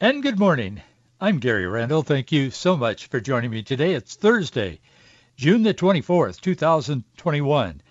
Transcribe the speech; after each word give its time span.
And 0.00 0.22
good 0.22 0.38
morning. 0.38 0.80
I'm 1.20 1.40
Gary 1.40 1.66
Randall. 1.66 2.04
Thank 2.04 2.30
you 2.30 2.52
so 2.52 2.76
much 2.76 3.08
for 3.08 3.18
joining 3.18 3.50
me 3.50 3.64
today. 3.64 3.94
It's 3.94 4.14
Thursday, 4.14 4.78
June 5.36 5.64
the 5.64 5.74
24th, 5.74 6.40
2021, 6.40 7.82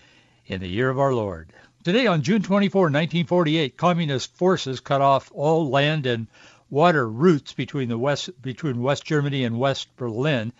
in 0.45 0.61
the 0.61 0.69
year 0.69 0.89
of 0.89 0.99
our 0.99 1.13
Lord. 1.13 1.51
Today 1.83 2.07
on 2.07 2.21
June 2.21 2.41
24, 2.41 2.83
1948, 2.83 3.75
communist 3.75 4.33
forces 4.37 4.79
cut 4.79 5.01
off 5.01 5.29
all 5.35 5.69
land 5.69 6.05
and 6.05 6.27
water 6.69 7.09
routes 7.09 7.51
between 7.51 7.89
the 7.89 7.97
west 7.97 8.29
between 8.41 8.81
West 8.81 9.03
Germany 9.03 9.43
and 9.43 9.59
West 9.59 9.93
Berlin. 9.97 10.53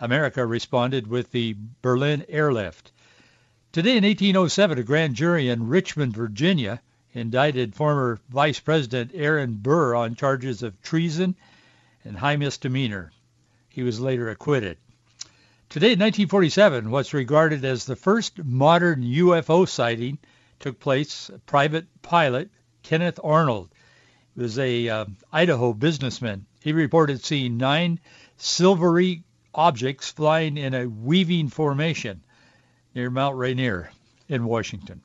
America 0.00 0.46
responded 0.46 1.06
with 1.06 1.30
the 1.32 1.54
Berlin 1.82 2.24
airlift. 2.30 2.92
Today 3.72 3.98
in 3.98 4.04
1807, 4.04 4.78
a 4.78 4.82
grand 4.82 5.16
jury 5.16 5.50
in 5.50 5.68
Richmond, 5.68 6.14
Virginia, 6.14 6.80
indicted 7.14 7.74
former 7.74 8.18
Vice 8.28 8.60
President 8.60 9.12
Aaron 9.14 9.54
Burr 9.54 9.94
on 9.94 10.16
charges 10.16 10.62
of 10.62 10.82
treason 10.82 11.36
and 12.04 12.18
high 12.18 12.36
misdemeanor. 12.36 13.12
He 13.68 13.82
was 13.82 14.00
later 14.00 14.28
acquitted. 14.28 14.76
Today 15.68 15.92
in 15.92 15.98
1947, 15.98 16.90
what's 16.90 17.14
regarded 17.14 17.64
as 17.64 17.84
the 17.84 17.96
first 17.96 18.44
modern 18.44 19.02
UFO 19.02 19.66
sighting 19.66 20.18
took 20.60 20.78
place. 20.78 21.30
Private 21.46 21.86
pilot 22.02 22.50
Kenneth 22.82 23.18
Arnold 23.24 23.70
was 24.36 24.58
a 24.58 24.88
uh, 24.88 25.04
Idaho 25.32 25.72
businessman. 25.72 26.46
He 26.60 26.72
reported 26.72 27.24
seeing 27.24 27.56
nine 27.56 28.00
silvery 28.36 29.22
objects 29.54 30.10
flying 30.10 30.56
in 30.56 30.74
a 30.74 30.86
weaving 30.86 31.48
formation 31.48 32.24
near 32.94 33.10
Mount 33.10 33.36
Rainier 33.36 33.90
in 34.28 34.44
Washington. 34.44 35.00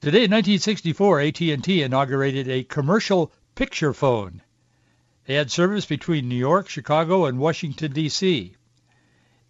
Today 0.00 0.24
in 0.24 0.30
1964, 0.30 1.20
AT&T 1.20 1.82
inaugurated 1.82 2.48
a 2.48 2.64
commercial 2.64 3.30
picture 3.54 3.92
phone. 3.92 4.40
They 5.26 5.34
had 5.34 5.50
service 5.50 5.84
between 5.84 6.26
New 6.26 6.36
York, 6.36 6.70
Chicago, 6.70 7.26
and 7.26 7.38
Washington, 7.38 7.92
D.C. 7.92 8.56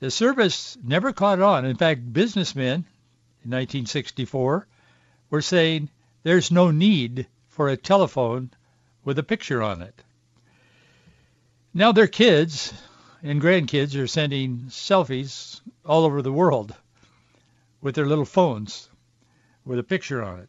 The 0.01 0.11
service 0.11 0.77
never 0.83 1.13
caught 1.13 1.41
on. 1.41 1.65
In 1.65 1.77
fact, 1.77 2.13
businessmen 2.13 2.85
in 3.45 3.53
1964 3.53 4.67
were 5.31 5.41
saying 5.41 5.89
there's 6.25 6.51
no 6.51 6.73
need 6.73 7.29
for 7.47 7.69
a 7.69 7.77
telephone 7.77 8.51
with 9.05 9.21
a 9.21 9.23
picture 9.23 9.63
on 9.63 9.83
it. 9.83 10.03
Now 11.73 11.93
their 11.93 12.09
kids 12.09 12.75
and 13.23 13.41
grandkids 13.41 13.97
are 13.97 14.09
sending 14.09 14.65
selfies 14.67 15.61
all 15.87 16.05
over 16.05 16.23
the 16.23 16.33
world 16.33 16.75
with 17.81 17.95
their 17.95 18.09
little 18.09 18.25
phones 18.25 18.90
with 19.65 19.79
a 19.79 19.85
picture 19.85 20.23
on 20.23 20.41
it. 20.41 20.49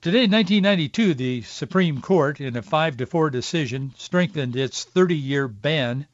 Today, 0.00 0.24
in 0.24 0.30
1992, 0.30 1.14
the 1.14 1.42
Supreme 1.42 2.00
Court, 2.00 2.40
in 2.40 2.56
a 2.56 2.62
5 2.62 2.98
to 2.98 3.06
4 3.06 3.30
decision, 3.30 3.92
strengthened 3.96 4.54
its 4.54 4.84
30-year 4.84 5.48
ban 5.48 6.06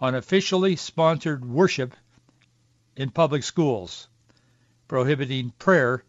on 0.00 0.14
officially 0.14 0.76
sponsored 0.76 1.44
worship 1.44 1.94
in 2.96 3.10
public 3.10 3.42
schools, 3.42 4.08
prohibiting 4.88 5.52
prayer 5.58 6.02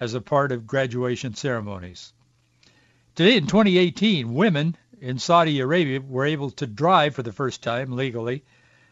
as 0.00 0.14
a 0.14 0.20
part 0.20 0.50
of 0.50 0.66
graduation 0.66 1.34
ceremonies. 1.34 2.12
Today, 3.14 3.36
in 3.36 3.46
2018, 3.46 4.34
women 4.34 4.76
in 5.00 5.18
Saudi 5.18 5.60
Arabia 5.60 6.00
were 6.00 6.24
able 6.24 6.50
to 6.50 6.66
drive 6.66 7.14
for 7.14 7.22
the 7.22 7.32
first 7.32 7.62
time 7.62 7.92
legally. 7.92 8.42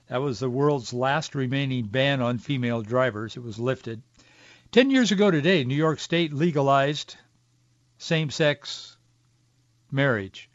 That 0.09 0.23
was 0.23 0.39
the 0.39 0.51
world's 0.51 0.93
last 0.93 1.35
remaining 1.35 1.87
ban 1.87 2.21
on 2.21 2.39
female 2.39 2.83
drivers. 2.83 3.37
It 3.37 3.43
was 3.43 3.59
lifted. 3.59 4.03
Ten 4.73 4.93
years 4.93 5.11
ago 5.11 5.33
today, 5.33 5.65
New 5.65 5.75
York 5.75 5.99
State 5.99 6.33
legalized 6.33 7.17
same-sex 7.99 8.97
marriage. 9.91 10.49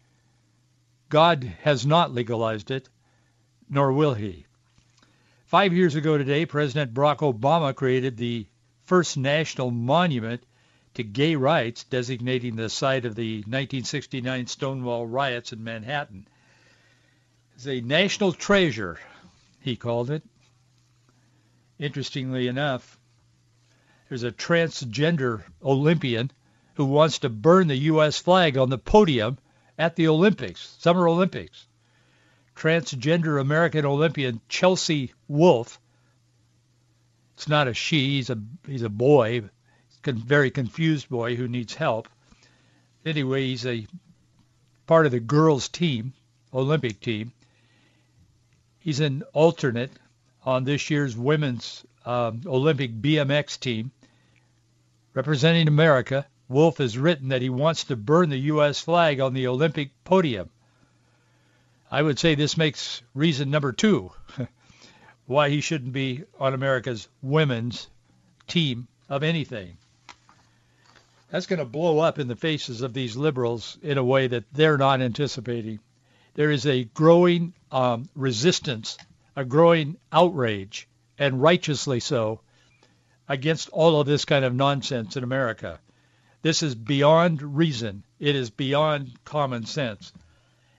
God 1.10 1.44
has 1.64 1.86
not 1.86 2.14
legalized 2.14 2.72
it, 2.72 2.88
nor 3.70 3.92
will 3.92 4.14
he. 4.14 4.46
Five 5.48 5.74
years 5.74 5.96
ago 5.96 6.18
today, 6.18 6.46
President 6.46 6.94
Barack 6.94 7.18
Obama 7.18 7.76
created 7.76 8.16
the 8.16 8.48
first 8.84 9.18
national 9.18 9.70
monument 9.70 10.44
to 10.94 11.04
gay 11.04 11.36
rights, 11.36 11.84
designating 11.84 12.56
the 12.56 12.70
site 12.70 13.04
of 13.04 13.16
the 13.16 13.40
1969 13.40 14.48
Stonewall 14.48 15.06
riots 15.06 15.52
in 15.52 15.62
Manhattan. 15.62 16.26
It's 17.56 17.68
a 17.68 17.82
national 17.82 18.32
treasure, 18.32 18.98
he 19.60 19.76
called 19.76 20.10
it. 20.10 20.24
Interestingly 21.78 22.48
enough, 22.48 22.98
there's 24.16 24.24
a 24.24 24.32
transgender 24.32 25.44
Olympian 25.62 26.32
who 26.76 26.86
wants 26.86 27.20
to 27.20 27.28
burn 27.28 27.68
the 27.68 27.76
U.S. 27.76 28.18
flag 28.18 28.58
on 28.58 28.70
the 28.70 28.78
podium 28.78 29.38
at 29.78 29.98
the 29.98 30.08
Olympics, 30.08 30.78
Summer 30.80 31.06
Olympics. 31.06 31.68
Transgender 32.56 33.42
American 33.42 33.86
Olympian 33.86 34.40
Chelsea 34.48 35.12
Wolfe. 35.28 35.82
It's 37.34 37.50
not 37.50 37.68
a 37.68 37.74
she. 37.74 38.16
He's 38.16 38.30
a 38.30 38.42
he's 38.66 38.84
a 38.84 38.90
boy, 38.90 39.50
very 40.06 40.50
confused 40.50 41.10
boy 41.10 41.36
who 41.36 41.50
needs 41.50 41.74
help. 41.74 42.08
Anyway, 43.06 43.48
he's 43.48 43.66
a 43.66 43.86
part 44.88 45.06
of 45.06 45.12
the 45.12 45.20
girls' 45.20 45.68
team, 45.68 46.14
Olympic 46.54 47.02
team. 47.02 47.34
He's 48.80 49.02
an 49.02 49.24
alternate 49.34 49.92
on 50.46 50.64
this 50.64 50.90
year's 50.90 51.18
women's 51.18 51.84
um, 52.06 52.42
Olympic 52.46 52.94
BMX 52.94 53.60
team. 53.60 53.92
Representing 55.16 55.70
America, 55.70 56.28
Wolfe 56.50 56.80
has 56.80 56.98
written 56.98 57.30
that 57.30 57.42
he 57.42 57.50
wants 57.50 57.86
to 57.86 57.96
burn 57.96 58.30
the 58.30 58.52
U.S. 58.52 58.82
flag 58.82 59.22
on 59.22 59.34
the 59.34 59.48
Olympic 59.48 59.92
podium. 60.04 60.50
I 61.90 62.02
would 62.02 62.20
say 62.20 62.36
this 62.36 62.58
makes 62.58 63.02
reason 63.14 63.50
number 63.50 63.72
two 63.72 64.12
why 65.26 65.50
he 65.50 65.62
shouldn't 65.62 65.94
be 65.94 66.26
on 66.38 66.54
America's 66.54 67.08
women's 67.22 67.88
team 68.46 68.90
of 69.08 69.24
anything. 69.24 69.78
That's 71.30 71.48
going 71.48 71.60
to 71.60 71.66
blow 71.66 72.00
up 72.00 72.20
in 72.20 72.28
the 72.28 72.36
faces 72.36 72.82
of 72.82 72.94
these 72.94 73.16
liberals 73.16 73.78
in 73.82 73.98
a 73.98 74.04
way 74.04 74.28
that 74.28 74.44
they're 74.52 74.78
not 74.78 75.02
anticipating. 75.02 75.80
There 76.34 76.52
is 76.52 76.66
a 76.66 76.84
growing 76.84 77.54
um, 77.72 78.10
resistance, 78.16 78.98
a 79.38 79.46
growing 79.46 79.96
outrage, 80.12 80.90
and 81.18 81.42
righteously 81.42 82.02
so, 82.02 82.42
against 83.28 83.70
all 83.70 84.00
of 84.00 84.08
this 84.08 84.26
kind 84.26 84.46
of 84.46 84.54
nonsense 84.54 85.18
in 85.18 85.24
America. 85.24 85.80
This 86.42 86.62
is 86.62 86.76
beyond 86.76 87.42
reason. 87.42 88.04
It 88.20 88.36
is 88.36 88.50
beyond 88.50 89.12
common 89.26 89.66
sense. 89.66 90.14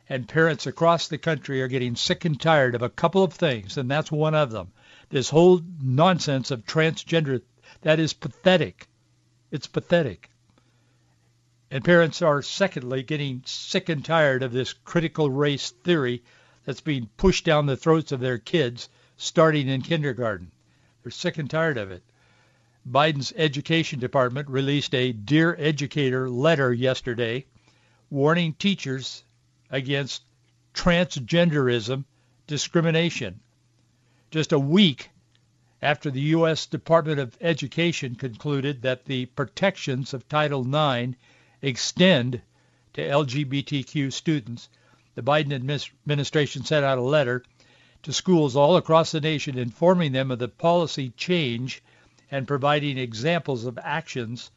And 0.08 0.28
parents 0.28 0.66
across 0.66 1.08
the 1.08 1.18
country 1.18 1.60
are 1.60 1.68
getting 1.68 1.96
sick 1.96 2.24
and 2.24 2.40
tired 2.40 2.76
of 2.76 2.82
a 2.82 2.88
couple 2.88 3.24
of 3.24 3.32
things, 3.32 3.76
and 3.76 3.90
that's 3.90 4.12
one 4.12 4.34
of 4.34 4.52
them. 4.52 4.72
This 5.08 5.28
whole 5.30 5.60
nonsense 5.82 6.52
of 6.52 6.64
transgender, 6.64 7.42
that 7.82 7.98
is 7.98 8.12
pathetic. 8.12 8.86
It's 9.50 9.66
pathetic. 9.66 10.30
And 11.68 11.84
parents 11.84 12.22
are, 12.22 12.42
secondly, 12.42 13.02
getting 13.02 13.42
sick 13.44 13.88
and 13.88 14.04
tired 14.04 14.44
of 14.44 14.52
this 14.52 14.72
critical 14.72 15.28
race 15.30 15.70
theory 15.70 16.22
that's 16.64 16.80
being 16.80 17.08
pushed 17.16 17.44
down 17.44 17.66
the 17.66 17.76
throats 17.76 18.12
of 18.12 18.20
their 18.20 18.38
kids 18.38 18.88
starting 19.16 19.68
in 19.68 19.82
kindergarten. 19.82 20.52
They're 21.02 21.10
sick 21.10 21.38
and 21.38 21.50
tired 21.50 21.78
of 21.78 21.90
it. 21.90 22.04
Biden's 22.88 23.32
Education 23.36 23.98
Department 23.98 24.48
released 24.48 24.94
a 24.94 25.10
Dear 25.10 25.56
Educator 25.58 26.30
letter 26.30 26.72
yesterday 26.72 27.44
warning 28.10 28.52
teachers 28.52 29.24
against 29.70 30.22
transgenderism 30.72 32.04
discrimination. 32.46 33.40
Just 34.30 34.52
a 34.52 34.58
week 34.60 35.10
after 35.82 36.12
the 36.12 36.20
U.S. 36.20 36.66
Department 36.66 37.18
of 37.18 37.36
Education 37.40 38.14
concluded 38.14 38.82
that 38.82 39.06
the 39.06 39.26
protections 39.26 40.14
of 40.14 40.28
Title 40.28 40.62
IX 40.64 41.16
extend 41.62 42.40
to 42.92 43.02
LGBTQ 43.02 44.12
students, 44.12 44.68
the 45.16 45.22
Biden 45.22 45.52
administration 45.52 46.64
sent 46.64 46.84
out 46.84 46.98
a 46.98 47.02
letter 47.02 47.42
to 48.04 48.12
schools 48.12 48.54
all 48.54 48.76
across 48.76 49.10
the 49.10 49.20
nation 49.20 49.58
informing 49.58 50.12
them 50.12 50.30
of 50.30 50.38
the 50.38 50.46
policy 50.46 51.10
change 51.16 51.82
and 52.30 52.48
providing 52.48 52.98
examples 52.98 53.64
of 53.64 53.78
actions 53.82 54.50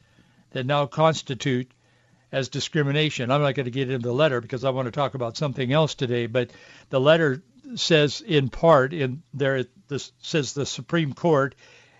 that 0.51 0.65
now 0.65 0.85
constitute 0.85 1.71
as 2.31 2.49
discrimination. 2.49 3.31
I'm 3.31 3.41
not 3.41 3.55
going 3.55 3.65
to 3.65 3.71
get 3.71 3.89
into 3.89 4.07
the 4.07 4.13
letter 4.13 4.41
because 4.41 4.63
I 4.63 4.69
want 4.69 4.85
to 4.85 4.91
talk 4.91 5.13
about 5.15 5.37
something 5.37 5.71
else 5.71 5.95
today, 5.95 6.27
but 6.27 6.51
the 6.89 6.99
letter 6.99 7.41
says 7.75 8.21
in 8.21 8.49
part 8.49 8.93
in 8.93 9.21
there 9.33 9.65
this 9.87 10.11
says 10.19 10.53
the 10.53 10.65
Supreme 10.65 11.13
Court 11.13 11.55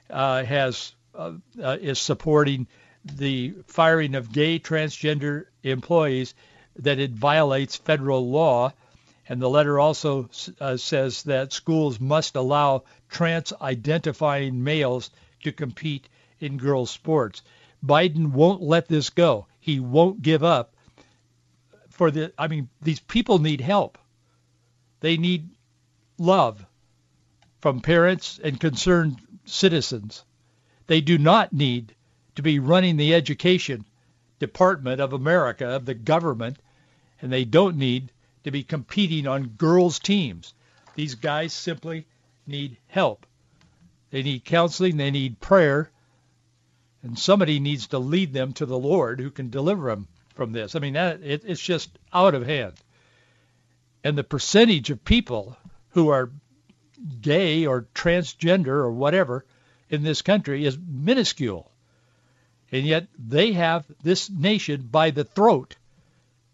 uh, 0.09 0.43
has 0.43 0.93
uh, 1.15 1.33
uh, 1.61 1.77
is 1.79 1.99
supporting 1.99 2.67
the 3.03 3.53
firing 3.67 4.15
of 4.15 4.31
gay 4.31 4.59
transgender 4.59 5.45
employees 5.63 6.33
that 6.77 6.99
it 6.99 7.11
violates 7.11 7.75
federal 7.75 8.29
law. 8.29 8.73
And 9.27 9.41
the 9.41 9.49
letter 9.49 9.79
also 9.79 10.29
uh, 10.59 10.77
says 10.77 11.23
that 11.23 11.53
schools 11.53 11.99
must 11.99 12.35
allow 12.35 12.83
trans-identifying 13.09 14.63
males 14.63 15.11
to 15.43 15.51
compete 15.51 16.09
in 16.39 16.57
girls' 16.57 16.91
sports. 16.91 17.41
Biden 17.85 18.31
won't 18.31 18.61
let 18.61 18.87
this 18.87 19.09
go. 19.09 19.47
He 19.59 19.79
won't 19.79 20.21
give 20.21 20.43
up. 20.43 20.73
For 21.89 22.11
the, 22.11 22.33
I 22.37 22.47
mean, 22.47 22.69
these 22.81 22.99
people 22.99 23.39
need 23.39 23.61
help. 23.61 23.97
They 24.99 25.17
need 25.17 25.49
love 26.17 26.65
from 27.61 27.81
parents 27.81 28.39
and 28.43 28.59
concerned 28.59 29.17
citizens. 29.45 30.23
They 30.87 31.01
do 31.01 31.17
not 31.17 31.53
need 31.53 31.95
to 32.35 32.41
be 32.41 32.59
running 32.59 32.97
the 32.97 33.13
education 33.13 33.85
department 34.39 35.01
of 35.01 35.13
America, 35.13 35.67
of 35.67 35.85
the 35.85 35.93
government, 35.93 36.57
and 37.21 37.31
they 37.31 37.45
don't 37.45 37.77
need 37.77 38.11
to 38.43 38.51
be 38.51 38.63
competing 38.63 39.27
on 39.27 39.55
girls' 39.57 39.99
teams. 39.99 40.53
These 40.95 41.15
guys 41.15 41.53
simply 41.53 42.05
need 42.47 42.77
help. 42.87 43.25
They 44.11 44.23
need 44.23 44.45
counseling, 44.45 44.97
they 44.97 45.11
need 45.11 45.39
prayer, 45.39 45.91
and 47.03 47.17
somebody 47.17 47.59
needs 47.59 47.87
to 47.87 47.99
lead 47.99 48.33
them 48.33 48.53
to 48.53 48.65
the 48.65 48.77
Lord 48.77 49.19
who 49.19 49.31
can 49.31 49.49
deliver 49.49 49.89
them 49.89 50.07
from 50.35 50.51
this. 50.51 50.75
I 50.75 50.79
mean, 50.79 50.93
that, 50.93 51.21
it, 51.21 51.43
it's 51.45 51.61
just 51.61 51.89
out 52.11 52.35
of 52.35 52.45
hand. 52.45 52.73
And 54.03 54.17
the 54.17 54.23
percentage 54.23 54.89
of 54.89 55.03
people 55.03 55.57
who 55.89 56.09
are 56.09 56.31
gay 57.21 57.65
or 57.65 57.87
transgender 57.93 58.67
or 58.67 58.91
whatever 58.91 59.45
in 59.89 60.03
this 60.03 60.21
country 60.21 60.65
is 60.65 60.77
minuscule. 60.77 61.71
And 62.71 62.85
yet 62.85 63.07
they 63.17 63.53
have 63.53 63.85
this 64.03 64.29
nation 64.29 64.87
by 64.91 65.11
the 65.11 65.23
throat 65.23 65.75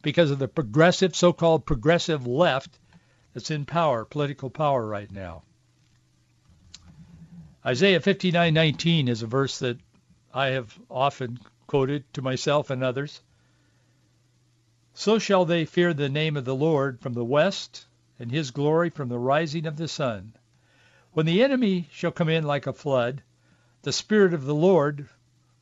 because 0.02 0.32
of 0.32 0.40
the 0.40 0.48
progressive, 0.48 1.16
so-called 1.16 1.66
progressive 1.66 2.26
left 2.26 2.78
that's 3.34 3.52
in 3.52 3.66
power, 3.66 4.06
political 4.06 4.50
power 4.50 4.86
right 4.86 5.12
now. 5.12 5.44
Isaiah 7.68 8.00
59:19 8.00 9.08
is 9.10 9.24
a 9.24 9.28
verse 9.28 9.58
that 9.58 9.80
I 10.32 10.50
have 10.50 10.78
often 10.88 11.40
quoted 11.66 12.04
to 12.14 12.22
myself 12.22 12.70
and 12.70 12.84
others. 12.84 13.22
So 14.94 15.18
shall 15.18 15.46
they 15.46 15.66
fear 15.66 15.92
the 15.92 16.08
name 16.08 16.38
of 16.38 16.46
the 16.46 16.54
Lord 16.56 17.02
from 17.02 17.14
the 17.14 17.26
west, 17.26 17.88
and 18.20 18.30
his 18.30 18.52
glory 18.52 18.92
from 18.92 19.10
the 19.10 19.18
rising 19.18 19.66
of 19.66 19.78
the 19.78 19.88
sun. 19.88 20.36
When 21.14 21.26
the 21.26 21.42
enemy 21.42 21.90
shall 21.92 22.12
come 22.12 22.30
in 22.30 22.44
like 22.44 22.68
a 22.68 22.74
flood, 22.74 23.24
the 23.82 23.92
Spirit 23.92 24.36
of 24.36 24.46
the 24.46 24.54
Lord 24.54 25.10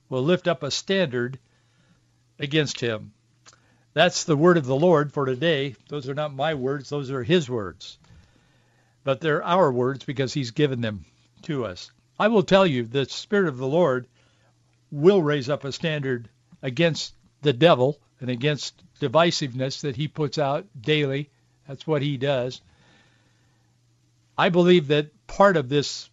will 0.10 0.24
lift 0.24 0.46
up 0.46 0.62
a 0.62 0.72
standard 0.72 1.40
against 2.38 2.82
him. 2.82 3.14
That's 3.94 4.26
the 4.26 4.36
word 4.36 4.58
of 4.58 4.66
the 4.66 4.76
Lord 4.76 5.14
for 5.14 5.26
today. 5.26 5.78
Those 5.88 6.10
are 6.10 6.14
not 6.14 6.34
my 6.34 6.54
words, 6.54 6.90
those 6.90 7.12
are 7.12 7.24
his 7.24 7.50
words. 7.50 7.98
But 9.06 9.22
they're 9.22 9.42
our 9.42 9.72
words 9.72 10.04
because 10.04 10.34
he's 10.34 10.52
given 10.52 10.82
them 10.82 11.06
to 11.44 11.66
us. 11.66 11.92
I 12.20 12.28
will 12.28 12.44
tell 12.44 12.66
you, 12.66 12.84
the 12.84 13.06
Spirit 13.06 13.48
of 13.48 13.58
the 13.58 13.68
Lord 13.68 14.08
will 14.92 15.22
raise 15.22 15.50
up 15.50 15.64
a 15.64 15.72
standard 15.72 16.30
against 16.62 17.14
the 17.42 17.54
devil 17.54 18.00
and 18.20 18.30
against 18.30 18.84
divisiveness 19.00 19.82
that 19.82 19.96
he 19.96 20.08
puts 20.08 20.38
out 20.38 20.66
daily. 20.80 21.30
That's 21.68 21.88
what 21.88 22.02
he 22.02 22.18
does. 22.18 22.62
I 24.38 24.50
believe 24.50 24.88
that 24.88 25.12
part 25.28 25.58
of 25.58 25.70
this 25.70 26.10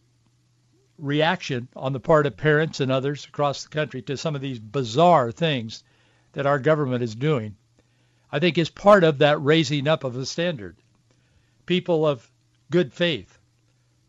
reaction 0.98 1.68
on 1.74 1.92
the 1.92 2.00
part 2.00 2.26
of 2.26 2.36
parents 2.36 2.80
and 2.80 2.92
others 2.92 3.24
across 3.24 3.62
the 3.62 3.70
country 3.70 4.02
to 4.02 4.16
some 4.16 4.34
of 4.34 4.40
these 4.40 4.58
bizarre 4.58 5.32
things 5.32 5.82
that 6.32 6.46
our 6.46 6.58
government 6.58 7.02
is 7.02 7.14
doing, 7.14 7.56
I 8.30 8.38
think 8.38 8.58
is 8.58 8.70
part 8.70 9.04
of 9.04 9.18
that 9.18 9.42
raising 9.42 9.88
up 9.88 10.04
of 10.04 10.14
the 10.14 10.26
standard. 10.26 10.76
People 11.66 12.06
of 12.06 12.30
good 12.70 12.92
faith, 12.92 13.38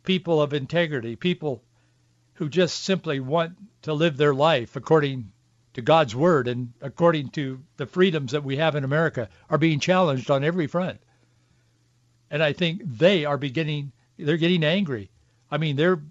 people 0.03 0.41
of 0.41 0.53
integrity, 0.53 1.15
people 1.15 1.63
who 2.35 2.49
just 2.49 2.83
simply 2.83 3.19
want 3.19 3.55
to 3.83 3.93
live 3.93 4.17
their 4.17 4.33
life 4.33 4.75
according 4.75 5.31
to 5.73 5.81
God's 5.81 6.15
word 6.15 6.47
and 6.47 6.73
according 6.81 7.29
to 7.29 7.61
the 7.77 7.85
freedoms 7.85 8.31
that 8.31 8.43
we 8.43 8.57
have 8.57 8.75
in 8.75 8.83
America 8.83 9.29
are 9.49 9.57
being 9.57 9.79
challenged 9.79 10.29
on 10.29 10.43
every 10.43 10.67
front. 10.67 10.99
And 12.29 12.41
I 12.41 12.53
think 12.53 12.81
they 12.85 13.25
are 13.25 13.37
beginning, 13.37 13.91
they're 14.17 14.37
getting 14.37 14.63
angry. 14.63 15.09
I 15.49 15.57
mean, 15.57 15.75
they're 15.75 16.01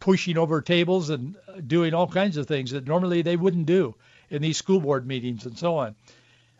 pushing 0.00 0.38
over 0.38 0.60
tables 0.60 1.10
and 1.10 1.36
doing 1.66 1.94
all 1.94 2.06
kinds 2.06 2.36
of 2.36 2.46
things 2.46 2.70
that 2.70 2.86
normally 2.86 3.22
they 3.22 3.36
wouldn't 3.36 3.66
do 3.66 3.94
in 4.30 4.42
these 4.42 4.56
school 4.56 4.80
board 4.80 5.06
meetings 5.06 5.46
and 5.46 5.58
so 5.58 5.76
on. 5.76 5.94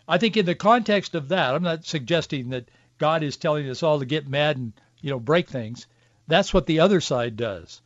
I 0.08 0.18
think 0.18 0.36
in 0.36 0.46
the 0.46 0.54
context 0.54 1.14
of 1.14 1.28
that, 1.28 1.54
I'm 1.54 1.62
not 1.62 1.84
suggesting 1.84 2.50
that 2.50 2.68
God 2.98 3.22
is 3.22 3.36
telling 3.36 3.68
us 3.68 3.82
all 3.82 3.98
to 3.98 4.06
get 4.06 4.28
mad 4.28 4.56
and, 4.56 4.72
you 5.00 5.10
know, 5.10 5.18
break 5.20 5.48
things. 5.48 5.86
That's 6.26 6.52
what 6.52 6.66
the 6.66 6.80
other 6.80 7.00
side 7.00 7.36
does. 7.36 7.80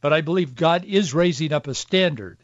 But 0.00 0.12
I 0.12 0.20
believe 0.20 0.54
God 0.54 0.84
is 0.84 1.14
raising 1.14 1.52
up 1.52 1.66
a 1.66 1.74
standard. 1.74 2.38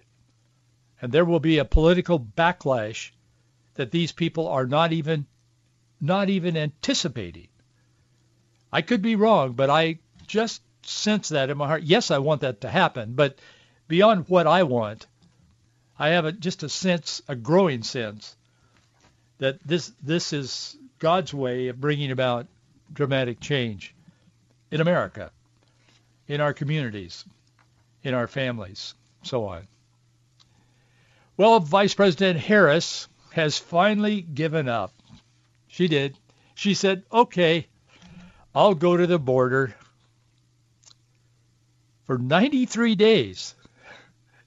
And 1.01 1.13
there 1.13 1.25
will 1.25 1.41
be 1.41 1.59
a 1.59 1.65
political 1.65 2.19
backlash 2.19 3.11
that 3.75 3.91
these 3.91 4.13
people 4.13 4.49
are 4.49 4.67
not 4.67 4.93
even 4.93 5.27
not 6.01 6.31
even 6.31 6.57
anticipating. 6.57 7.49
I 8.73 8.83
could 8.83 9.03
be 9.03 9.17
wrong, 9.17 9.53
but 9.53 9.69
I 9.69 9.99
just 10.27 10.63
sense 10.87 11.31
that 11.31 11.51
in 11.51 11.59
my 11.59 11.67
heart. 11.67 11.83
Yes, 11.83 12.11
I 12.11 12.19
want 12.19 12.41
that 12.41 12.63
to 12.63 12.71
happen, 12.71 13.13
but 13.15 13.39
beyond 13.89 14.29
what 14.29 14.47
I 14.47 14.63
want, 14.63 15.07
I 15.99 16.11
have 16.11 16.25
a, 16.25 16.33
just 16.33 16.63
a 16.63 16.69
sense, 16.69 17.21
a 17.29 17.37
growing 17.37 17.83
sense, 17.83 18.37
that 19.39 19.59
this 19.67 19.93
this 20.03 20.33
is 20.33 20.77
God's 20.99 21.35
way 21.35 21.69
of 21.69 21.81
bringing 21.81 22.11
about 22.11 22.47
dramatic 22.93 23.41
change 23.41 23.95
in 24.71 24.81
America, 24.81 25.31
in 26.29 26.41
our 26.41 26.53
communities, 26.53 27.25
in 28.03 28.15
our 28.15 28.27
families, 28.27 28.95
so 29.23 29.47
on. 29.47 29.67
Well, 31.37 31.61
Vice 31.61 31.95
President 31.95 32.39
Harris 32.39 33.09
has 33.33 33.59
finally 33.59 34.21
given 34.21 34.69
up. 34.69 34.93
She 35.69 35.89
did. 35.89 36.17
She 36.55 36.75
said, 36.75 37.05
okay, 37.13 37.67
I'll 38.55 38.75
go 38.75 38.97
to 38.97 39.07
the 39.07 39.19
border. 39.19 39.75
For 42.05 42.19
93 42.19 42.97
days, 42.97 43.55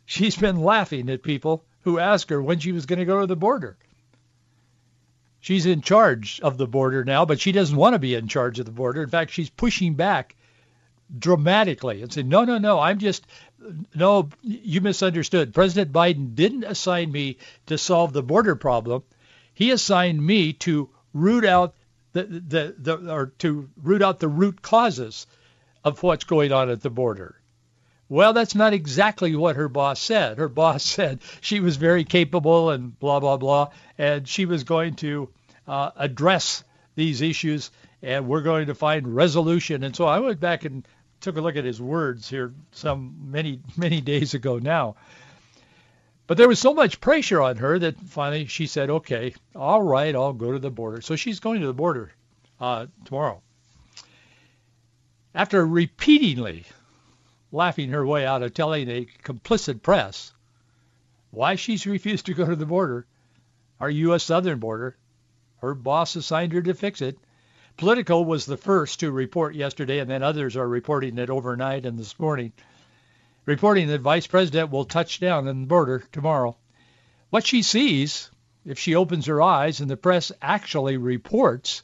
she's 0.05 0.35
been 0.35 0.61
laughing 0.61 1.09
at 1.09 1.23
people 1.23 1.63
who 1.81 1.97
ask 1.99 2.29
her 2.29 2.41
when 2.41 2.59
she 2.59 2.71
was 2.71 2.85
going 2.85 2.99
to 2.99 3.05
go 3.05 3.21
to 3.21 3.27
the 3.27 3.35
border. 3.35 3.77
She's 5.43 5.65
in 5.65 5.81
charge 5.81 6.39
of 6.39 6.57
the 6.57 6.67
border 6.67 7.03
now, 7.03 7.25
but 7.25 7.41
she 7.41 7.51
doesn't 7.51 7.75
want 7.75 7.95
to 7.95 7.99
be 7.99 8.15
in 8.15 8.29
charge 8.29 8.59
of 8.59 8.65
the 8.65 8.71
border. 8.71 9.03
In 9.03 9.09
fact, 9.09 9.31
she's 9.31 9.49
pushing 9.49 9.95
back 9.95 10.37
dramatically 11.19 12.01
and 12.01 12.13
saying, 12.13 12.29
no, 12.29 12.45
no, 12.45 12.59
no, 12.59 12.79
I'm 12.79 12.97
just, 12.97 13.27
no, 13.93 14.29
you 14.41 14.79
misunderstood. 14.79 15.53
President 15.53 15.91
Biden 15.91 16.33
didn't 16.33 16.63
assign 16.63 17.11
me 17.11 17.39
to 17.65 17.77
solve 17.77 18.13
the 18.13 18.23
border 18.23 18.55
problem. 18.55 19.03
He 19.53 19.71
assigned 19.71 20.25
me 20.25 20.53
to 20.53 20.89
root 21.13 21.43
out 21.43 21.75
the, 22.13 22.23
the, 22.23 22.75
the 22.77 23.11
or 23.11 23.33
to 23.39 23.69
root 23.81 24.01
out 24.01 24.21
the 24.21 24.29
root 24.29 24.61
causes 24.61 25.27
of 25.83 26.01
what's 26.03 26.23
going 26.23 26.53
on 26.53 26.69
at 26.69 26.79
the 26.79 26.89
border. 26.89 27.35
Well, 28.13 28.33
that's 28.33 28.53
not 28.53 28.73
exactly 28.73 29.35
what 29.35 29.55
her 29.55 29.67
boss 29.67 29.99
said. 29.99 30.37
Her 30.37 30.47
boss 30.47 30.83
said 30.95 31.21
she 31.41 31.59
was 31.61 31.77
very 31.77 32.03
capable 32.03 32.69
and 32.69 32.97
blah, 32.99 33.19
blah, 33.19 33.37
blah, 33.37 33.69
and 33.97 34.27
she 34.27 34.45
was 34.45 34.63
going 34.63 34.97
to 34.97 35.29
uh, 35.67 35.89
address 35.95 36.63
these 36.93 37.21
issues 37.21 37.71
and 38.03 38.27
we're 38.27 38.43
going 38.43 38.67
to 38.67 38.75
find 38.75 39.15
resolution. 39.15 39.83
And 39.83 39.95
so 39.95 40.05
I 40.05 40.19
went 40.19 40.39
back 40.39 40.63
and 40.63 40.87
took 41.21 41.37
a 41.37 41.41
look 41.41 41.55
at 41.55 41.65
his 41.65 41.81
words 41.81 42.29
here 42.29 42.53
some 42.69 43.31
many 43.31 43.61
many 43.77 43.99
days 43.99 44.35
ago 44.35 44.59
now. 44.59 44.95
But 46.27 46.37
there 46.37 46.47
was 46.47 46.59
so 46.59 46.75
much 46.75 47.01
pressure 47.01 47.41
on 47.41 47.57
her 47.57 47.79
that 47.79 47.99
finally 47.99 48.45
she 48.45 48.67
said, 48.67 48.91
"Okay, 48.91 49.33
all 49.55 49.81
right, 49.81 50.13
I'll 50.13 50.33
go 50.33 50.51
to 50.51 50.59
the 50.59 50.69
border." 50.69 51.01
So 51.01 51.15
she's 51.15 51.39
going 51.39 51.61
to 51.61 51.67
the 51.67 51.73
border 51.73 52.11
uh, 52.61 52.85
tomorrow. 53.05 53.41
After 55.33 55.65
repeatedly 55.65 56.65
laughing 57.53 57.91
her 57.91 58.05
way 58.05 58.25
out 58.25 58.41
of 58.43 58.53
telling 58.53 58.89
a 58.89 59.07
complicit 59.23 59.81
press 59.81 60.33
why 61.31 61.55
she's 61.55 61.85
refused 61.95 62.25
to 62.25 62.33
go 62.33 62.45
to 62.45 62.55
the 62.55 62.65
border, 62.65 63.05
our 63.79 63.89
U.S. 63.89 64.23
southern 64.23 64.59
border, 64.59 64.97
her 65.61 65.73
boss 65.73 66.15
assigned 66.15 66.51
her 66.51 66.61
to 66.61 66.73
fix 66.73 67.01
it. 67.01 67.17
Politico 67.77 68.21
was 68.21 68.45
the 68.45 68.57
first 68.57 68.99
to 68.99 69.11
report 69.11 69.55
yesterday, 69.55 69.99
and 69.99 70.09
then 70.09 70.21
others 70.21 70.57
are 70.57 70.67
reporting 70.67 71.17
it 71.17 71.29
overnight 71.29 71.85
and 71.85 71.97
this 71.97 72.19
morning, 72.19 72.51
reporting 73.45 73.87
that 73.87 74.01
Vice 74.01 74.27
President 74.27 74.69
will 74.69 74.85
touch 74.85 75.19
down 75.19 75.47
on 75.47 75.61
the 75.61 75.67
border 75.67 76.03
tomorrow. 76.11 76.57
What 77.29 77.45
she 77.45 77.61
sees 77.61 78.29
if 78.65 78.79
she 78.79 78.95
opens 78.95 79.25
her 79.25 79.41
eyes 79.41 79.81
and 79.81 79.89
the 79.89 79.97
press 79.97 80.31
actually 80.41 80.97
reports 80.97 81.83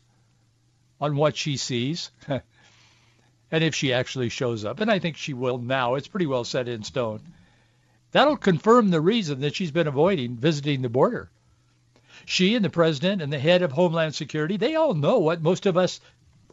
on 1.01 1.15
what 1.15 1.35
she 1.35 1.57
sees, 1.57 2.11
and 3.51 3.63
if 3.63 3.75
she 3.75 3.93
actually 3.93 4.29
shows 4.29 4.65
up, 4.65 4.79
and 4.79 4.91
I 4.91 4.99
think 4.99 5.17
she 5.17 5.33
will 5.33 5.57
now, 5.57 5.95
it's 5.95 6.07
pretty 6.07 6.27
well 6.27 6.43
set 6.43 6.67
in 6.67 6.83
stone, 6.83 7.21
that'll 8.11 8.37
confirm 8.37 8.89
the 8.89 9.01
reason 9.01 9.41
that 9.41 9.55
she's 9.55 9.71
been 9.71 9.87
avoiding 9.87 10.35
visiting 10.35 10.81
the 10.81 10.89
border. 10.89 11.29
She 12.25 12.55
and 12.55 12.63
the 12.63 12.69
president 12.69 13.21
and 13.21 13.31
the 13.31 13.39
head 13.39 13.61
of 13.61 13.71
Homeland 13.71 14.13
Security, 14.13 14.57
they 14.57 14.75
all 14.75 14.93
know 14.93 15.19
what 15.19 15.41
most 15.41 15.65
of 15.65 15.77
us 15.77 15.99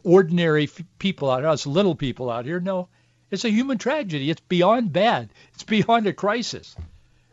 ordinary 0.03 0.69
people 0.97 1.29
out 1.29 1.41
here, 1.41 1.49
us 1.49 1.67
little 1.67 1.95
people 1.95 2.29
out 2.29 2.45
here 2.45 2.59
know. 2.59 2.87
It's 3.29 3.45
a 3.45 3.49
human 3.49 3.77
tragedy. 3.77 4.29
It's 4.29 4.41
beyond 4.41 4.93
bad. 4.93 5.29
It's 5.53 5.63
beyond 5.63 6.07
a 6.07 6.13
crisis. 6.13 6.75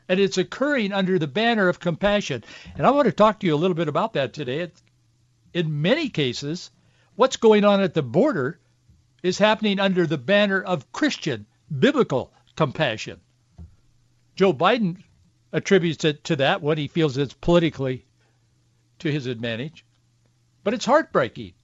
And 0.09 0.19
it's 0.19 0.39
occurring 0.39 0.93
under 0.93 1.19
the 1.19 1.29
banner 1.29 1.69
of 1.69 1.79
compassion. 1.79 2.45
And 2.77 2.87
I 2.87 2.91
want 2.91 3.07
to 3.07 3.13
talk 3.13 3.41
to 3.41 3.47
you 3.47 3.55
a 3.55 3.57
little 3.57 3.77
bit 3.77 3.89
about 3.89 4.15
that 4.15 4.33
today. 4.33 4.71
in 5.53 5.83
many 5.83 6.09
cases, 6.09 6.71
what's 7.15 7.37
going 7.37 7.65
on 7.65 7.81
at 7.81 7.95
the 7.95 8.03
border 8.03 8.59
is 9.25 9.39
happening 9.39 9.81
under 9.81 10.07
the 10.07 10.19
banner 10.19 10.63
of 10.63 10.93
Christian, 10.93 11.47
biblical 11.77 12.31
compassion. 12.57 13.19
Joe 14.37 14.53
Biden 14.53 15.03
attributes 15.51 16.05
it 16.05 16.25
to 16.25 16.37
that, 16.37 16.61
what 16.61 16.77
he 16.77 16.89
feels 16.89 17.17
it's 17.17 17.33
politically 17.33 18.05
to 18.99 19.11
his 19.11 19.27
advantage. 19.27 19.87
But 20.63 20.75
it's 20.75 20.85
heartbreaking. 20.85 21.55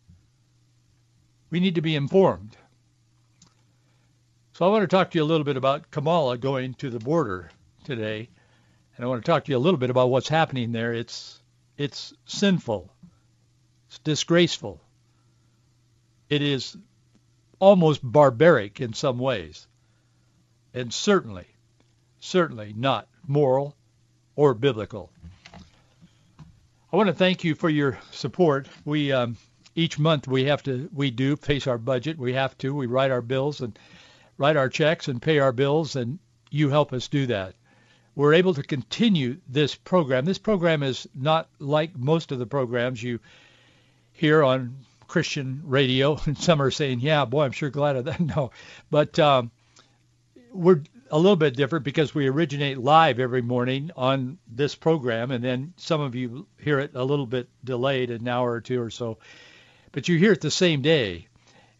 We 1.50 1.60
need 1.60 1.74
to 1.74 1.82
be 1.82 1.94
informed. 1.94 2.56
So 4.54 4.64
I 4.64 4.70
want 4.70 4.82
to 4.82 4.96
talk 4.96 5.10
to 5.10 5.18
you 5.18 5.24
a 5.24 5.26
little 5.26 5.44
bit 5.44 5.58
about 5.58 5.90
Kamala 5.90 6.38
going 6.38 6.72
to 6.74 6.88
the 6.88 6.98
border 6.98 7.50
today, 7.84 8.30
and 8.96 9.04
I 9.04 9.08
want 9.08 9.22
to 9.22 9.30
talk 9.30 9.44
to 9.44 9.52
you 9.52 9.58
a 9.58 9.66
little 9.66 9.78
bit 9.78 9.90
about 9.90 10.08
what's 10.08 10.28
happening 10.28 10.72
there. 10.72 10.94
It's 10.94 11.38
it's 11.76 12.14
sinful. 12.24 12.90
It's 13.88 13.98
disgraceful. 13.98 14.80
It 16.30 16.40
is 16.40 16.76
almost 17.60 18.00
barbaric 18.02 18.80
in 18.80 18.92
some 18.92 19.18
ways, 19.18 19.68
and 20.74 20.92
certainly, 20.92 21.46
certainly 22.18 22.72
not 22.76 23.06
moral 23.26 23.76
or 24.34 24.54
biblical. 24.54 25.12
I 26.92 26.96
want 26.96 27.06
to 27.06 27.14
thank 27.14 27.44
you 27.44 27.54
for 27.54 27.68
your 27.68 27.98
support. 28.10 28.66
We 28.84 29.12
um, 29.12 29.36
each 29.76 29.98
month 29.98 30.26
we 30.26 30.46
have 30.46 30.62
to 30.64 30.90
we 30.92 31.12
do 31.12 31.36
face 31.36 31.68
our 31.68 31.78
budget. 31.78 32.18
We 32.18 32.32
have 32.32 32.58
to 32.58 32.74
we 32.74 32.86
write 32.86 33.12
our 33.12 33.22
bills 33.22 33.60
and 33.60 33.78
write 34.38 34.56
our 34.56 34.68
checks 34.68 35.06
and 35.06 35.22
pay 35.22 35.38
our 35.38 35.52
bills, 35.52 35.94
and 35.94 36.18
you 36.50 36.70
help 36.70 36.92
us 36.92 37.06
do 37.06 37.26
that. 37.26 37.54
We're 38.16 38.34
able 38.34 38.54
to 38.54 38.62
continue 38.62 39.36
this 39.48 39.74
program. 39.74 40.24
This 40.24 40.38
program 40.38 40.82
is 40.82 41.08
not 41.14 41.48
like 41.58 41.96
most 41.96 42.32
of 42.32 42.38
the 42.38 42.46
programs 42.46 43.02
you 43.02 43.20
hear 44.12 44.42
on 44.42 44.76
Christian 45.10 45.62
radio. 45.64 46.16
And 46.26 46.38
some 46.38 46.62
are 46.62 46.70
saying, 46.70 47.00
yeah, 47.00 47.24
boy, 47.24 47.42
I'm 47.42 47.52
sure 47.52 47.68
glad 47.68 47.96
of 47.96 48.04
that. 48.04 48.20
No, 48.36 48.52
but 48.90 49.18
um, 49.18 49.50
we're 50.52 50.82
a 51.10 51.18
little 51.18 51.36
bit 51.36 51.56
different 51.56 51.84
because 51.84 52.14
we 52.14 52.28
originate 52.28 52.78
live 52.78 53.18
every 53.18 53.42
morning 53.42 53.90
on 53.96 54.38
this 54.46 54.76
program, 54.76 55.32
and 55.32 55.42
then 55.42 55.74
some 55.76 56.00
of 56.00 56.14
you 56.14 56.46
hear 56.58 56.78
it 56.78 56.92
a 56.94 57.02
little 57.02 57.26
bit 57.26 57.48
delayed, 57.64 58.10
an 58.10 58.28
hour 58.28 58.52
or 58.52 58.60
two 58.60 58.80
or 58.80 58.90
so. 58.90 59.18
But 59.90 60.08
you 60.08 60.16
hear 60.16 60.32
it 60.32 60.40
the 60.40 60.50
same 60.50 60.80
day. 60.80 61.26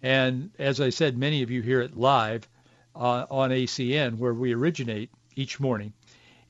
And 0.02 0.50
as 0.58 0.80
I 0.80 0.90
said, 0.90 1.16
many 1.16 1.42
of 1.42 1.50
you 1.52 1.62
hear 1.62 1.80
it 1.80 1.96
live 1.96 2.48
uh, 2.96 3.26
on 3.30 3.50
ACN 3.50 4.18
where 4.18 4.34
we 4.34 4.54
originate 4.54 5.10
each 5.36 5.60
morning. 5.60 5.92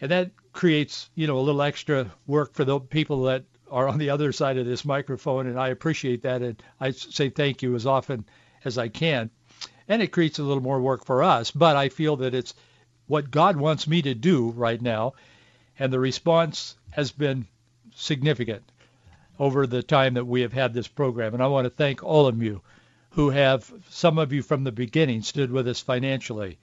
And 0.00 0.10
that 0.10 0.30
creates, 0.54 1.10
you 1.14 1.26
know, 1.26 1.38
a 1.38 1.40
little 1.40 1.60
extra 1.60 2.10
work 2.26 2.54
for 2.54 2.64
the 2.64 2.80
people 2.80 3.24
that 3.24 3.44
are 3.70 3.88
on 3.88 3.98
the 3.98 4.10
other 4.10 4.32
side 4.32 4.58
of 4.58 4.66
this 4.66 4.84
microphone. 4.84 5.46
And 5.46 5.58
I 5.58 5.68
appreciate 5.68 6.22
that. 6.22 6.42
And 6.42 6.62
I 6.80 6.90
say 6.90 7.30
thank 7.30 7.62
you 7.62 7.74
as 7.74 7.86
often 7.86 8.24
as 8.64 8.78
I 8.78 8.88
can. 8.88 9.30
And 9.88 10.02
it 10.02 10.12
creates 10.12 10.38
a 10.38 10.42
little 10.42 10.62
more 10.62 10.80
work 10.80 11.04
for 11.04 11.22
us. 11.22 11.50
But 11.50 11.76
I 11.76 11.88
feel 11.88 12.16
that 12.16 12.34
it's 12.34 12.54
what 13.06 13.30
God 13.30 13.56
wants 13.56 13.88
me 13.88 14.02
to 14.02 14.14
do 14.14 14.50
right 14.50 14.80
now. 14.80 15.14
And 15.78 15.92
the 15.92 16.00
response 16.00 16.76
has 16.90 17.10
been 17.10 17.46
significant 17.94 18.62
over 19.38 19.66
the 19.66 19.82
time 19.82 20.14
that 20.14 20.26
we 20.26 20.42
have 20.42 20.52
had 20.52 20.74
this 20.74 20.88
program. 20.88 21.34
And 21.34 21.42
I 21.42 21.46
want 21.46 21.64
to 21.64 21.70
thank 21.70 22.04
all 22.04 22.26
of 22.26 22.42
you 22.42 22.60
who 23.10 23.30
have, 23.30 23.72
some 23.88 24.18
of 24.18 24.32
you 24.32 24.42
from 24.42 24.64
the 24.64 24.72
beginning, 24.72 25.22
stood 25.22 25.50
with 25.50 25.66
us 25.66 25.80
financially. 25.80 26.58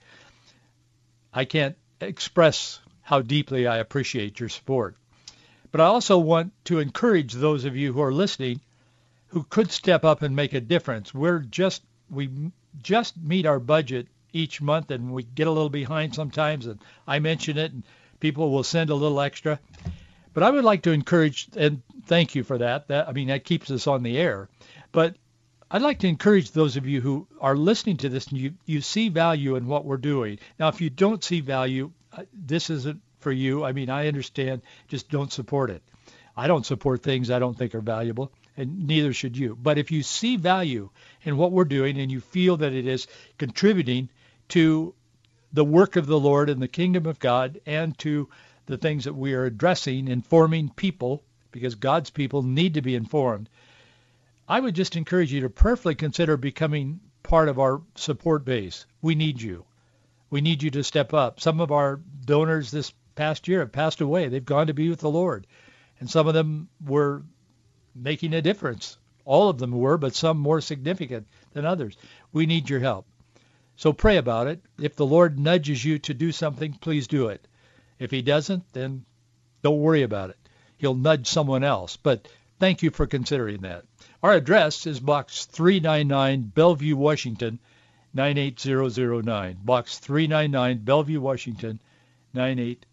I 1.32 1.44
can't 1.44 1.76
express 2.00 2.80
how 3.02 3.20
deeply 3.20 3.66
I 3.66 3.78
appreciate 3.78 4.40
your 4.40 4.48
support. 4.48 4.96
But 5.70 5.80
I 5.80 5.84
also 5.84 6.18
want 6.18 6.52
to 6.64 6.78
encourage 6.78 7.34
those 7.34 7.64
of 7.64 7.76
you 7.76 7.92
who 7.92 8.00
are 8.00 8.12
listening 8.12 8.60
who 9.28 9.42
could 9.44 9.70
step 9.70 10.04
up 10.04 10.22
and 10.22 10.34
make 10.34 10.54
a 10.54 10.60
difference. 10.60 11.12
We're 11.12 11.40
just 11.40 11.82
we 12.10 12.30
just 12.82 13.16
meet 13.18 13.44
our 13.46 13.60
budget 13.60 14.06
each 14.32 14.60
month 14.60 14.90
and 14.90 15.12
we 15.12 15.22
get 15.22 15.46
a 15.46 15.50
little 15.50 15.68
behind 15.68 16.14
sometimes 16.14 16.66
and 16.66 16.80
I 17.06 17.18
mention 17.18 17.58
it 17.58 17.72
and 17.72 17.82
people 18.20 18.50
will 18.50 18.64
send 18.64 18.90
a 18.90 18.94
little 18.94 19.20
extra. 19.20 19.60
But 20.32 20.42
I 20.42 20.50
would 20.50 20.64
like 20.64 20.82
to 20.82 20.92
encourage 20.92 21.48
and 21.56 21.82
thank 22.06 22.34
you 22.34 22.44
for 22.44 22.58
that. 22.58 22.88
That 22.88 23.08
I 23.08 23.12
mean 23.12 23.28
that 23.28 23.44
keeps 23.44 23.70
us 23.70 23.86
on 23.86 24.02
the 24.02 24.16
air. 24.16 24.48
But 24.92 25.16
I'd 25.70 25.82
like 25.82 25.98
to 25.98 26.08
encourage 26.08 26.52
those 26.52 26.76
of 26.78 26.86
you 26.86 27.02
who 27.02 27.26
are 27.40 27.56
listening 27.56 27.98
to 27.98 28.08
this 28.08 28.28
and 28.28 28.38
you, 28.38 28.54
you 28.64 28.80
see 28.80 29.10
value 29.10 29.56
in 29.56 29.66
what 29.66 29.84
we're 29.84 29.98
doing. 29.98 30.38
Now, 30.58 30.68
if 30.68 30.80
you 30.80 30.88
don't 30.88 31.22
see 31.22 31.40
value, 31.40 31.90
uh, 32.10 32.22
this 32.32 32.70
isn't 32.70 33.02
for 33.20 33.32
you. 33.32 33.64
I 33.64 33.72
mean, 33.72 33.90
I 33.90 34.08
understand. 34.08 34.62
Just 34.88 35.10
don't 35.10 35.32
support 35.32 35.70
it. 35.70 35.82
I 36.36 36.46
don't 36.46 36.64
support 36.64 37.02
things 37.02 37.30
I 37.30 37.40
don't 37.40 37.58
think 37.58 37.74
are 37.74 37.80
valuable, 37.80 38.30
and 38.56 38.86
neither 38.86 39.12
should 39.12 39.36
you. 39.36 39.56
But 39.60 39.76
if 39.76 39.90
you 39.90 40.04
see 40.04 40.36
value 40.36 40.90
in 41.24 41.36
what 41.36 41.50
we're 41.50 41.64
doing 41.64 41.98
and 41.98 42.12
you 42.12 42.20
feel 42.20 42.58
that 42.58 42.72
it 42.72 42.86
is 42.86 43.08
contributing 43.38 44.08
to 44.50 44.94
the 45.52 45.64
work 45.64 45.96
of 45.96 46.06
the 46.06 46.18
Lord 46.18 46.48
and 46.48 46.62
the 46.62 46.68
kingdom 46.68 47.06
of 47.06 47.18
God 47.18 47.60
and 47.66 47.98
to 47.98 48.28
the 48.66 48.76
things 48.76 49.04
that 49.04 49.14
we 49.14 49.34
are 49.34 49.46
addressing, 49.46 50.08
informing 50.08 50.68
people, 50.68 51.24
because 51.50 51.74
God's 51.74 52.10
people 52.10 52.42
need 52.42 52.74
to 52.74 52.82
be 52.82 52.94
informed, 52.94 53.48
I 54.48 54.60
would 54.60 54.74
just 54.74 54.94
encourage 54.94 55.32
you 55.32 55.40
to 55.40 55.50
prayerfully 55.50 55.94
consider 55.94 56.36
becoming 56.36 57.00
part 57.22 57.48
of 57.48 57.58
our 57.58 57.82
support 57.96 58.44
base. 58.44 58.86
We 59.02 59.14
need 59.14 59.42
you. 59.42 59.64
We 60.30 60.40
need 60.40 60.62
you 60.62 60.70
to 60.70 60.84
step 60.84 61.14
up. 61.14 61.40
Some 61.40 61.60
of 61.60 61.72
our 61.72 62.00
donors 62.24 62.70
this 62.70 62.92
past 63.18 63.48
year 63.48 63.58
have 63.58 63.72
passed 63.72 64.00
away. 64.00 64.28
They've 64.28 64.44
gone 64.44 64.68
to 64.68 64.74
be 64.74 64.88
with 64.88 65.00
the 65.00 65.10
Lord. 65.10 65.46
And 65.98 66.08
some 66.08 66.28
of 66.28 66.34
them 66.34 66.68
were 66.86 67.24
making 67.92 68.32
a 68.32 68.40
difference. 68.40 68.96
All 69.24 69.48
of 69.48 69.58
them 69.58 69.72
were, 69.72 69.98
but 69.98 70.14
some 70.14 70.38
more 70.38 70.60
significant 70.60 71.26
than 71.52 71.66
others. 71.66 71.96
We 72.32 72.46
need 72.46 72.70
your 72.70 72.78
help. 72.78 73.06
So 73.74 73.92
pray 73.92 74.18
about 74.18 74.46
it. 74.46 74.62
If 74.80 74.94
the 74.94 75.04
Lord 75.04 75.38
nudges 75.38 75.84
you 75.84 75.98
to 75.98 76.14
do 76.14 76.30
something, 76.30 76.74
please 76.74 77.08
do 77.08 77.26
it. 77.26 77.46
If 77.98 78.12
he 78.12 78.22
doesn't, 78.22 78.72
then 78.72 79.04
don't 79.62 79.80
worry 79.80 80.02
about 80.02 80.30
it. 80.30 80.38
He'll 80.78 80.94
nudge 80.94 81.26
someone 81.26 81.64
else. 81.64 81.96
But 81.96 82.28
thank 82.60 82.82
you 82.84 82.90
for 82.90 83.08
considering 83.08 83.62
that. 83.62 83.84
Our 84.22 84.34
address 84.34 84.86
is 84.86 85.00
Box 85.00 85.46
399, 85.46 86.52
Bellevue, 86.54 86.96
Washington, 86.96 87.58
98009. 88.14 89.58
Box 89.64 89.98
399, 89.98 90.78
Bellevue, 90.84 91.20
Washington, 91.20 91.80
98009. 92.34 92.87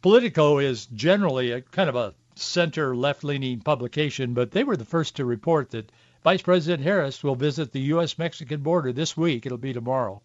Politico 0.00 0.58
is 0.58 0.86
generally 0.86 1.50
a 1.50 1.60
kind 1.60 1.88
of 1.88 1.96
a 1.96 2.14
center 2.36 2.94
left-leaning 2.94 3.60
publication, 3.62 4.32
but 4.32 4.52
they 4.52 4.62
were 4.62 4.76
the 4.76 4.84
first 4.84 5.16
to 5.16 5.24
report 5.24 5.70
that 5.70 5.90
Vice 6.22 6.42
President 6.42 6.84
Harris 6.84 7.24
will 7.24 7.34
visit 7.34 7.72
the 7.72 7.80
U.S.-Mexican 7.80 8.62
border 8.62 8.92
this 8.92 9.16
week. 9.16 9.44
It'll 9.44 9.58
be 9.58 9.72
tomorrow. 9.72 10.22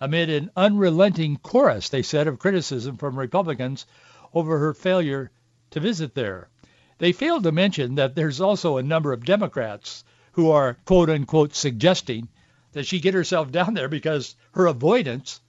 Amid 0.00 0.30
an 0.30 0.50
unrelenting 0.56 1.38
chorus, 1.38 1.88
they 1.88 2.02
said, 2.02 2.28
of 2.28 2.38
criticism 2.38 2.98
from 2.98 3.18
Republicans 3.18 3.84
over 4.32 4.60
her 4.60 4.74
failure 4.74 5.32
to 5.70 5.80
visit 5.80 6.14
there. 6.14 6.50
They 6.98 7.10
failed 7.10 7.42
to 7.42 7.50
mention 7.52 7.96
that 7.96 8.14
there's 8.14 8.40
also 8.40 8.76
a 8.76 8.82
number 8.84 9.12
of 9.12 9.24
Democrats 9.24 10.04
who 10.32 10.52
are 10.52 10.78
quote 10.84 11.10
unquote 11.10 11.52
suggesting 11.52 12.28
that 12.72 12.86
she 12.86 13.00
get 13.00 13.14
herself 13.14 13.50
down 13.50 13.74
there 13.74 13.88
because 13.88 14.36
her 14.52 14.66
avoidance 14.66 15.40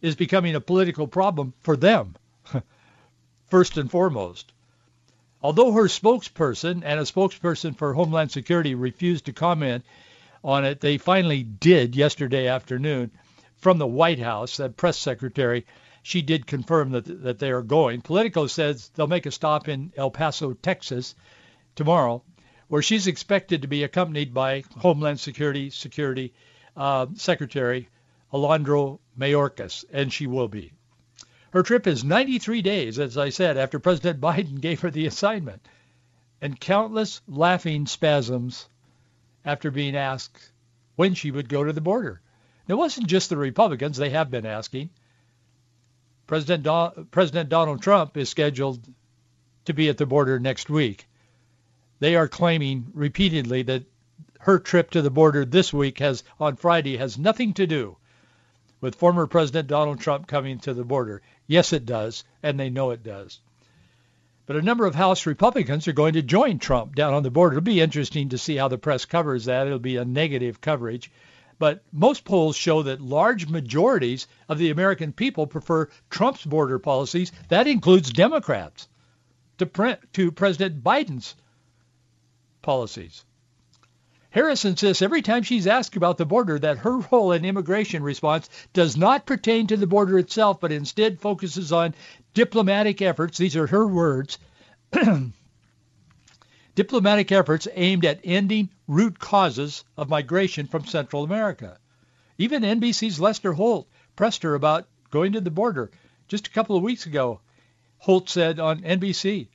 is 0.00 0.14
becoming 0.14 0.54
a 0.54 0.60
political 0.60 1.06
problem 1.06 1.54
for 1.62 1.76
them, 1.76 2.14
first 3.48 3.76
and 3.76 3.90
foremost. 3.90 4.52
Although 5.42 5.72
her 5.72 5.84
spokesperson 5.84 6.82
and 6.84 6.98
a 6.98 7.04
spokesperson 7.04 7.76
for 7.76 7.94
Homeland 7.94 8.30
Security 8.30 8.74
refused 8.74 9.26
to 9.26 9.32
comment 9.32 9.84
on 10.42 10.64
it, 10.64 10.80
they 10.80 10.98
finally 10.98 11.42
did 11.42 11.94
yesterday 11.94 12.48
afternoon 12.48 13.10
from 13.56 13.78
the 13.78 13.86
White 13.86 14.18
House. 14.18 14.56
That 14.56 14.76
press 14.76 14.98
secretary 14.98 15.66
she 16.02 16.22
did 16.22 16.46
confirm 16.46 16.90
that 16.92 17.22
that 17.22 17.40
they 17.40 17.50
are 17.50 17.62
going. 17.62 18.00
Politico 18.00 18.46
says 18.46 18.90
they'll 18.94 19.08
make 19.08 19.26
a 19.26 19.30
stop 19.32 19.68
in 19.68 19.92
El 19.96 20.10
Paso, 20.12 20.52
Texas, 20.52 21.16
tomorrow, 21.74 22.22
where 22.68 22.80
she's 22.82 23.08
expected 23.08 23.62
to 23.62 23.68
be 23.68 23.82
accompanied 23.82 24.32
by 24.32 24.62
Homeland 24.78 25.18
Security 25.18 25.68
Security 25.68 26.32
uh, 26.76 27.06
Secretary 27.14 27.88
Alejandro 28.32 29.00
Mayorkas, 29.16 29.84
and 29.92 30.12
she 30.12 30.26
will 30.26 30.48
be. 30.48 30.72
Her 31.52 31.62
trip 31.62 31.86
is 31.86 32.02
93 32.02 32.60
days, 32.60 32.98
as 32.98 33.16
I 33.16 33.28
said, 33.28 33.56
after 33.56 33.78
President 33.78 34.20
Biden 34.20 34.60
gave 34.60 34.80
her 34.80 34.90
the 34.90 35.06
assignment, 35.06 35.66
and 36.40 36.60
countless 36.60 37.22
laughing 37.28 37.86
spasms 37.86 38.68
after 39.44 39.70
being 39.70 39.94
asked 39.94 40.50
when 40.96 41.14
she 41.14 41.30
would 41.30 41.48
go 41.48 41.62
to 41.62 41.72
the 41.72 41.80
border. 41.80 42.20
It 42.66 42.74
wasn't 42.74 43.06
just 43.06 43.30
the 43.30 43.36
Republicans. 43.36 43.96
They 43.96 44.10
have 44.10 44.28
been 44.28 44.44
asking. 44.44 44.90
President, 46.26 46.64
Do- 46.64 47.06
President 47.12 47.48
Donald 47.48 47.80
Trump 47.80 48.16
is 48.16 48.28
scheduled 48.28 48.84
to 49.66 49.72
be 49.72 49.88
at 49.88 49.98
the 49.98 50.04
border 50.04 50.40
next 50.40 50.68
week. 50.68 51.06
They 52.00 52.16
are 52.16 52.28
claiming 52.28 52.90
repeatedly 52.92 53.62
that 53.62 53.84
her 54.40 54.58
trip 54.58 54.90
to 54.90 55.00
the 55.00 55.10
border 55.10 55.44
this 55.44 55.72
week 55.72 56.00
has 56.00 56.24
on 56.40 56.56
Friday 56.56 56.96
has 56.96 57.16
nothing 57.16 57.54
to 57.54 57.68
do 57.68 57.96
with 58.80 58.94
former 58.94 59.26
President 59.26 59.68
Donald 59.68 60.00
Trump 60.00 60.26
coming 60.26 60.58
to 60.60 60.74
the 60.74 60.84
border. 60.84 61.22
Yes, 61.46 61.72
it 61.72 61.86
does, 61.86 62.24
and 62.42 62.58
they 62.58 62.70
know 62.70 62.90
it 62.90 63.02
does. 63.02 63.40
But 64.46 64.56
a 64.56 64.62
number 64.62 64.86
of 64.86 64.94
House 64.94 65.26
Republicans 65.26 65.88
are 65.88 65.92
going 65.92 66.12
to 66.12 66.22
join 66.22 66.58
Trump 66.58 66.94
down 66.94 67.14
on 67.14 67.24
the 67.24 67.30
border. 67.30 67.56
It'll 67.56 67.64
be 67.64 67.80
interesting 67.80 68.28
to 68.28 68.38
see 68.38 68.56
how 68.56 68.68
the 68.68 68.78
press 68.78 69.04
covers 69.04 69.46
that. 69.46 69.66
It'll 69.66 69.80
be 69.80 69.96
a 69.96 70.04
negative 70.04 70.60
coverage. 70.60 71.10
But 71.58 71.82
most 71.90 72.24
polls 72.24 72.54
show 72.54 72.82
that 72.82 73.00
large 73.00 73.48
majorities 73.48 74.28
of 74.48 74.58
the 74.58 74.70
American 74.70 75.12
people 75.12 75.46
prefer 75.46 75.88
Trump's 76.10 76.44
border 76.44 76.78
policies. 76.78 77.32
That 77.48 77.66
includes 77.66 78.12
Democrats 78.12 78.88
to, 79.58 79.98
to 80.12 80.30
President 80.32 80.84
Biden's 80.84 81.34
policies. 82.62 83.24
Harris 84.36 84.66
insists 84.66 85.00
every 85.00 85.22
time 85.22 85.42
she's 85.42 85.66
asked 85.66 85.96
about 85.96 86.18
the 86.18 86.26
border 86.26 86.58
that 86.58 86.76
her 86.76 86.98
role 86.98 87.32
in 87.32 87.46
immigration 87.46 88.02
response 88.02 88.50
does 88.74 88.94
not 88.94 89.24
pertain 89.24 89.66
to 89.66 89.78
the 89.78 89.86
border 89.86 90.18
itself, 90.18 90.60
but 90.60 90.70
instead 90.70 91.18
focuses 91.18 91.72
on 91.72 91.94
diplomatic 92.34 93.00
efforts. 93.00 93.38
These 93.38 93.56
are 93.56 93.66
her 93.66 93.86
words. 93.88 94.36
diplomatic 96.74 97.32
efforts 97.32 97.66
aimed 97.72 98.04
at 98.04 98.20
ending 98.24 98.68
root 98.86 99.18
causes 99.18 99.84
of 99.96 100.10
migration 100.10 100.66
from 100.66 100.84
Central 100.84 101.24
America. 101.24 101.78
Even 102.36 102.62
NBC's 102.62 103.18
Lester 103.18 103.54
Holt 103.54 103.88
pressed 104.16 104.42
her 104.42 104.54
about 104.54 104.86
going 105.10 105.32
to 105.32 105.40
the 105.40 105.50
border 105.50 105.90
just 106.28 106.46
a 106.46 106.50
couple 106.50 106.76
of 106.76 106.82
weeks 106.82 107.06
ago. 107.06 107.40
Holt 107.96 108.28
said 108.28 108.60
on 108.60 108.82
NBC, 108.82 109.48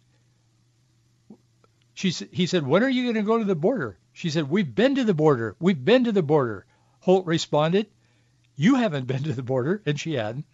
she, 1.93 2.09
he 2.31 2.47
said, 2.47 2.65
when 2.65 2.81
are 2.81 2.89
you 2.89 3.03
going 3.03 3.13
to 3.13 3.21
go 3.21 3.37
to 3.37 3.45
the 3.45 3.53
border? 3.53 3.99
She 4.13 4.29
said, 4.29 4.49
we've 4.49 4.75
been 4.75 4.95
to 4.95 5.03
the 5.03 5.13
border. 5.13 5.55
We've 5.59 5.85
been 5.85 6.03
to 6.03 6.11
the 6.11 6.21
border. 6.21 6.65
Holt 6.99 7.25
responded, 7.25 7.87
you 8.55 8.75
haven't 8.75 9.07
been 9.07 9.23
to 9.23 9.33
the 9.33 9.41
border, 9.41 9.81
and 9.85 9.99
she 9.99 10.13
hadn't. 10.15 10.45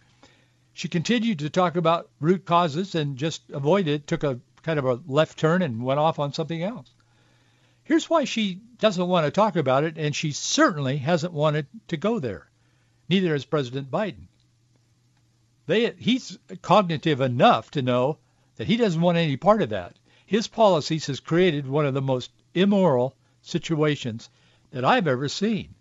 She 0.72 0.86
continued 0.86 1.40
to 1.40 1.50
talk 1.50 1.74
about 1.74 2.08
root 2.20 2.44
causes 2.44 2.94
and 2.94 3.16
just 3.16 3.42
avoided, 3.50 4.06
took 4.06 4.22
a 4.22 4.38
kind 4.62 4.78
of 4.78 4.84
a 4.84 5.00
left 5.06 5.38
turn 5.38 5.62
and 5.62 5.82
went 5.82 5.98
off 5.98 6.20
on 6.20 6.32
something 6.32 6.62
else. 6.62 6.92
Here's 7.82 8.08
why 8.08 8.24
she 8.24 8.60
doesn't 8.78 9.08
want 9.08 9.26
to 9.26 9.32
talk 9.32 9.56
about 9.56 9.82
it, 9.82 9.98
and 9.98 10.14
she 10.14 10.30
certainly 10.30 10.98
hasn't 10.98 11.32
wanted 11.32 11.66
to 11.88 11.96
go 11.96 12.20
there. 12.20 12.48
Neither 13.08 13.32
has 13.32 13.44
President 13.44 13.90
Biden. 13.90 14.28
They, 15.66 15.90
he's 15.98 16.38
cognitive 16.62 17.20
enough 17.20 17.72
to 17.72 17.82
know 17.82 18.18
that 18.54 18.68
he 18.68 18.76
doesn't 18.76 19.00
want 19.00 19.18
any 19.18 19.36
part 19.36 19.62
of 19.62 19.70
that. 19.70 19.96
His 20.24 20.46
policies 20.46 21.06
has 21.06 21.18
created 21.18 21.66
one 21.66 21.86
of 21.86 21.94
the 21.94 22.02
most 22.02 22.30
immoral 22.54 23.16
situations 23.48 24.28
that 24.70 24.84
I've 24.84 25.08
ever 25.08 25.28
seen. 25.28 25.74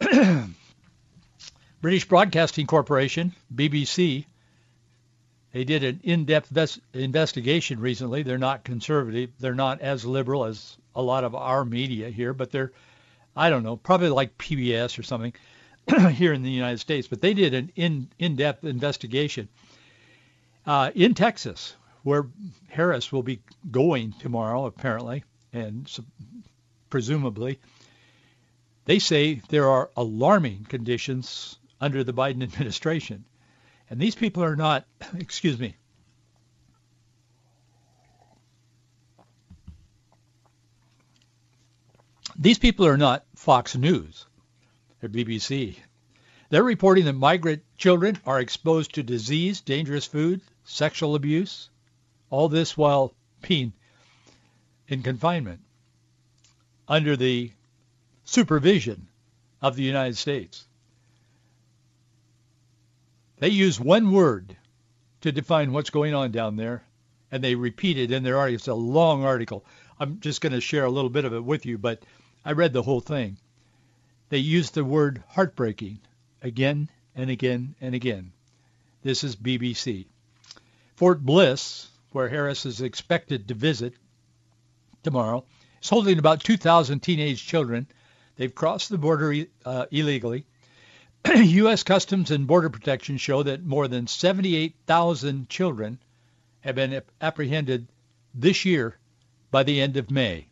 British 1.80 2.08
Broadcasting 2.08 2.66
Corporation, 2.66 3.34
BBC, 3.54 4.24
they 5.52 5.64
did 5.64 5.84
an 5.84 6.00
in-depth 6.02 6.48
ves- 6.48 6.80
investigation 6.92 7.78
recently. 7.78 8.22
They're 8.22 8.38
not 8.38 8.64
conservative. 8.64 9.30
They're 9.38 9.54
not 9.54 9.80
as 9.80 10.04
liberal 10.04 10.44
as 10.44 10.76
a 10.94 11.02
lot 11.02 11.24
of 11.24 11.34
our 11.34 11.64
media 11.64 12.10
here, 12.10 12.32
but 12.32 12.50
they're, 12.50 12.72
I 13.36 13.50
don't 13.50 13.62
know, 13.62 13.76
probably 13.76 14.08
like 14.08 14.36
PBS 14.38 14.98
or 14.98 15.02
something 15.02 15.32
here 16.12 16.32
in 16.32 16.42
the 16.42 16.50
United 16.50 16.78
States. 16.78 17.06
But 17.06 17.20
they 17.20 17.34
did 17.34 17.54
an 17.54 17.70
in, 17.76 18.08
in-depth 18.18 18.64
investigation 18.64 19.48
uh, 20.66 20.90
in 20.94 21.14
Texas, 21.14 21.76
where 22.02 22.26
Harris 22.68 23.12
will 23.12 23.22
be 23.22 23.40
going 23.70 24.12
tomorrow, 24.20 24.66
apparently, 24.66 25.22
and 25.54 25.90
presumably. 26.90 27.58
They 28.84 28.98
say 28.98 29.40
there 29.48 29.70
are 29.70 29.90
alarming 29.96 30.64
conditions 30.68 31.56
under 31.80 32.04
the 32.04 32.12
Biden 32.12 32.42
administration. 32.42 33.24
And 33.88 34.00
these 34.00 34.14
people 34.14 34.44
are 34.44 34.56
not, 34.56 34.86
excuse 35.18 35.58
me, 35.58 35.76
these 42.38 42.58
people 42.58 42.86
are 42.86 42.96
not 42.96 43.24
Fox 43.36 43.76
News 43.76 44.26
or 45.02 45.08
BBC. 45.08 45.76
They're 46.50 46.62
reporting 46.62 47.04
that 47.06 47.14
migrant 47.14 47.62
children 47.76 48.18
are 48.26 48.40
exposed 48.40 48.94
to 48.94 49.02
disease, 49.02 49.60
dangerous 49.60 50.06
food, 50.06 50.40
sexual 50.64 51.14
abuse, 51.14 51.70
all 52.30 52.48
this 52.48 52.76
while 52.76 53.14
being 53.46 53.72
in 54.88 55.02
confinement 55.02 55.60
under 56.88 57.16
the 57.16 57.50
supervision 58.24 59.06
of 59.62 59.76
the 59.76 59.82
United 59.82 60.16
States. 60.16 60.64
They 63.38 63.48
use 63.48 63.80
one 63.80 64.12
word 64.12 64.56
to 65.22 65.32
define 65.32 65.72
what's 65.72 65.90
going 65.90 66.14
on 66.14 66.30
down 66.30 66.56
there, 66.56 66.82
and 67.32 67.42
they 67.42 67.54
repeat 67.54 67.98
it 67.98 68.10
in 68.10 68.22
their 68.22 68.38
article. 68.38 68.54
It's 68.56 68.68
a 68.68 68.74
long 68.74 69.24
article. 69.24 69.64
I'm 69.98 70.20
just 70.20 70.40
going 70.40 70.52
to 70.52 70.60
share 70.60 70.84
a 70.84 70.90
little 70.90 71.10
bit 71.10 71.24
of 71.24 71.32
it 71.32 71.44
with 71.44 71.66
you, 71.66 71.78
but 71.78 72.02
I 72.44 72.52
read 72.52 72.72
the 72.72 72.82
whole 72.82 73.00
thing. 73.00 73.38
They 74.28 74.38
use 74.38 74.70
the 74.70 74.84
word 74.84 75.22
heartbreaking 75.28 76.00
again 76.42 76.88
and 77.14 77.30
again 77.30 77.74
and 77.80 77.94
again. 77.94 78.32
This 79.02 79.24
is 79.24 79.36
BBC. 79.36 80.06
Fort 80.96 81.24
Bliss, 81.24 81.88
where 82.12 82.28
Harris 82.28 82.66
is 82.66 82.80
expected 82.80 83.48
to 83.48 83.54
visit 83.54 83.94
tomorrow, 85.04 85.44
is 85.80 85.88
holding 85.88 86.18
about 86.18 86.42
2,000 86.42 87.00
teenage 87.00 87.46
children. 87.46 87.86
They've 88.36 88.54
crossed 88.54 88.88
the 88.88 88.98
border 88.98 89.46
uh, 89.64 89.86
illegally. 89.90 90.44
U.S. 91.34 91.82
Customs 91.84 92.30
and 92.30 92.46
Border 92.46 92.70
Protection 92.70 93.16
show 93.16 93.42
that 93.44 93.64
more 93.64 93.86
than 93.86 94.06
78,000 94.06 95.48
children 95.48 95.98
have 96.60 96.74
been 96.74 97.00
apprehended 97.20 97.86
this 98.34 98.64
year 98.64 98.98
by 99.50 99.62
the 99.62 99.80
end 99.80 99.96
of 99.96 100.10
May. 100.10 100.48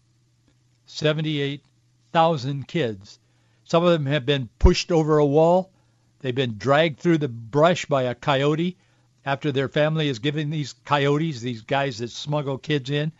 78,000 0.86 2.68
kids. 2.68 3.18
Some 3.64 3.84
of 3.84 3.92
them 3.92 4.06
have 4.06 4.24
been 4.24 4.48
pushed 4.58 4.92
over 4.92 5.18
a 5.18 5.26
wall. 5.26 5.72
They've 6.20 6.34
been 6.34 6.58
dragged 6.58 7.00
through 7.00 7.18
the 7.18 7.28
brush 7.28 7.86
by 7.86 8.04
a 8.04 8.14
coyote 8.14 8.76
after 9.24 9.52
their 9.52 9.68
family 9.68 10.08
is 10.08 10.18
giving 10.18 10.50
these 10.50 10.74
coyotes, 10.84 11.40
these 11.40 11.62
guys 11.62 11.98
that 11.98 12.10
smuggle 12.10 12.58
kids 12.58 12.90
in, 12.90 13.12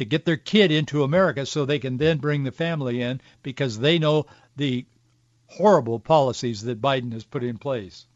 to 0.00 0.06
get 0.06 0.24
their 0.24 0.38
kid 0.38 0.72
into 0.72 1.04
America 1.04 1.44
so 1.44 1.66
they 1.66 1.78
can 1.78 1.98
then 1.98 2.16
bring 2.16 2.42
the 2.42 2.50
family 2.50 3.02
in 3.02 3.20
because 3.42 3.78
they 3.78 3.98
know 3.98 4.24
the 4.56 4.86
horrible 5.46 6.00
policies 6.00 6.62
that 6.62 6.80
Biden 6.80 7.12
has 7.12 7.22
put 7.22 7.44
in 7.44 7.58
place. 7.58 8.06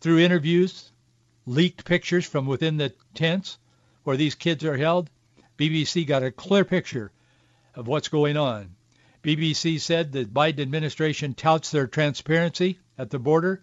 Through 0.00 0.18
interviews, 0.18 0.90
leaked 1.46 1.84
pictures 1.84 2.26
from 2.26 2.46
within 2.46 2.78
the 2.78 2.92
tents 3.14 3.58
where 4.02 4.16
these 4.16 4.34
kids 4.34 4.64
are 4.64 4.76
held, 4.76 5.08
BBC 5.56 6.04
got 6.04 6.24
a 6.24 6.32
clear 6.32 6.64
picture 6.64 7.12
of 7.76 7.86
what's 7.86 8.08
going 8.08 8.36
on. 8.36 8.74
BBC 9.22 9.78
said 9.78 10.10
the 10.10 10.24
Biden 10.24 10.58
administration 10.58 11.34
touts 11.34 11.70
their 11.70 11.86
transparency 11.86 12.80
at 12.98 13.10
the 13.10 13.20
border, 13.20 13.62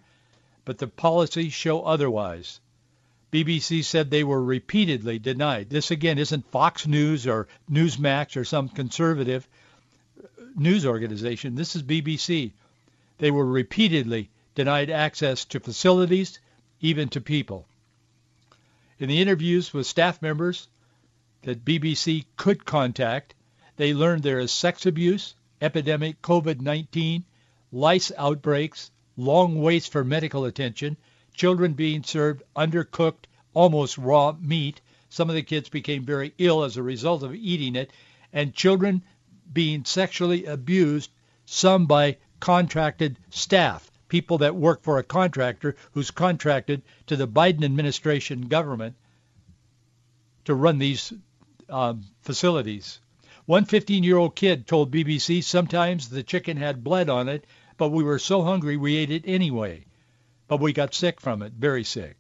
but 0.64 0.78
the 0.78 0.88
policies 0.88 1.52
show 1.52 1.82
otherwise. 1.82 2.62
BBC 3.34 3.84
said 3.84 4.12
they 4.12 4.24
were 4.24 4.44
repeatedly 4.44 5.18
denied. 5.18 5.68
This 5.72 5.90
again 5.90 6.20
isn't 6.20 6.52
Fox 6.52 6.86
News 6.86 7.26
or 7.26 7.48
Newsmax 7.68 8.38
or 8.38 8.46
some 8.46 8.70
conservative 8.70 9.48
news 10.56 10.86
organization. 10.86 11.56
This 11.56 11.76
is 11.76 11.82
BBC. 11.82 12.52
They 13.18 13.32
were 13.32 13.46
repeatedly 13.46 14.30
denied 14.54 14.92
access 14.92 15.46
to 15.46 15.60
facilities, 15.60 16.38
even 16.80 17.10
to 17.10 17.22
people. 17.22 17.66
In 19.00 19.10
the 19.10 19.20
interviews 19.20 19.74
with 19.74 19.88
staff 19.88 20.22
members 20.22 20.68
that 21.42 21.66
BBC 21.66 22.26
could 22.38 22.66
contact, 22.66 23.34
they 23.78 23.96
learned 23.96 24.22
there 24.22 24.40
is 24.40 24.52
sex 24.52 24.86
abuse, 24.86 25.34
epidemic 25.60 26.22
COVID-19, 26.22 27.24
lice 27.72 28.12
outbreaks, 28.16 28.92
long 29.18 29.60
waits 29.60 29.88
for 29.88 30.04
medical 30.04 30.46
attention, 30.46 30.98
children 31.34 31.74
being 31.74 32.04
served 32.04 32.44
undercooked, 32.56 33.26
almost 33.54 33.98
raw 33.98 34.36
meat. 34.40 34.82
Some 35.10 35.30
of 35.30 35.36
the 35.36 35.44
kids 35.44 35.70
became 35.70 36.06
very 36.06 36.34
ill 36.38 36.64
as 36.64 36.78
a 36.78 36.84
result 36.84 37.24
of 37.24 37.36
eating 37.36 37.76
it, 37.76 37.92
and 38.32 38.54
children 38.54 39.04
being 39.52 39.86
sexually 39.86 40.46
abused, 40.46 41.12
some 41.46 41.86
by 41.86 42.18
contracted 42.40 43.18
staff, 43.30 43.92
people 44.08 44.38
that 44.40 44.56
work 44.56 44.84
for 44.84 44.98
a 44.98 45.04
contractor 45.04 45.76
who's 45.92 46.12
contracted 46.12 46.82
to 47.08 47.16
the 47.16 47.28
Biden 47.28 47.64
administration 47.64 48.42
government 48.48 48.96
to 50.46 50.54
run 50.54 50.78
these 50.78 51.14
um, 51.70 52.04
facilities. 52.22 53.00
One 53.46 53.66
15-year-old 53.66 54.36
kid 54.36 54.68
told 54.68 54.92
BBC 54.92 55.44
sometimes 55.44 56.10
the 56.10 56.24
chicken 56.24 56.58
had 56.58 56.84
blood 56.84 57.10
on 57.10 57.28
it, 57.28 57.46
but 57.78 57.90
we 57.90 58.04
were 58.04 58.20
so 58.20 58.44
hungry 58.44 58.78
we 58.78 58.96
ate 58.96 59.12
it 59.12 59.24
anyway. 59.26 59.86
But 60.48 60.60
we 60.60 60.74
got 60.74 60.94
sick 60.94 61.22
from 61.22 61.42
it, 61.42 61.54
very 61.54 61.84
sick. 61.84 62.18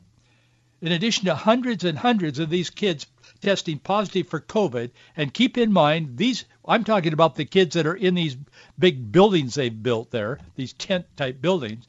In 0.82 0.92
addition 0.92 1.26
to 1.26 1.36
hundreds 1.36 1.84
and 1.84 1.98
hundreds 1.98 2.40
of 2.40 2.50
these 2.50 2.70
kids 2.70 3.06
testing 3.42 3.80
positive 3.80 4.28
for 4.28 4.40
COVID, 4.40 4.92
and 5.16 5.34
keep 5.34 5.58
in 5.58 5.72
mind, 5.72 6.18
these 6.18 6.46
I'm 6.66 6.84
talking 6.84 7.14
about 7.14 7.36
the 7.36 7.46
kids 7.46 7.76
that 7.76 7.88
are 7.88 7.96
in 7.96 8.16
these 8.16 8.38
big 8.78 9.12
buildings 9.12 9.56
they've 9.56 9.84
built 9.84 10.12
there, 10.12 10.40
these 10.56 10.74
tent-type 10.74 11.42
buildings. 11.42 11.88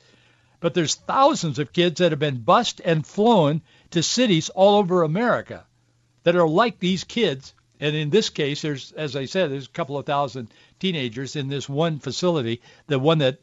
But 0.60 0.74
there's 0.74 0.94
thousands 0.94 1.58
of 1.58 1.72
kids 1.72 1.98
that 1.98 2.12
have 2.12 2.18
been 2.18 2.42
bused 2.42 2.80
and 2.84 3.06
flown 3.06 3.62
to 3.90 4.02
cities 4.02 4.48
all 4.50 4.76
over 4.76 5.02
America 5.02 5.66
that 6.22 6.36
are 6.36 6.48
like 6.48 6.78
these 6.78 7.04
kids 7.04 7.54
and 7.80 7.96
in 7.96 8.10
this 8.10 8.30
case, 8.30 8.62
there's, 8.62 8.92
as 8.92 9.16
I 9.16 9.26
said, 9.26 9.50
there's 9.50 9.66
a 9.66 9.70
couple 9.70 9.98
of 9.98 10.06
thousand 10.06 10.48
teenagers 10.78 11.36
in 11.36 11.48
this 11.48 11.68
one 11.68 11.98
facility, 11.98 12.62
the 12.86 12.98
one 12.98 13.18
that 13.18 13.40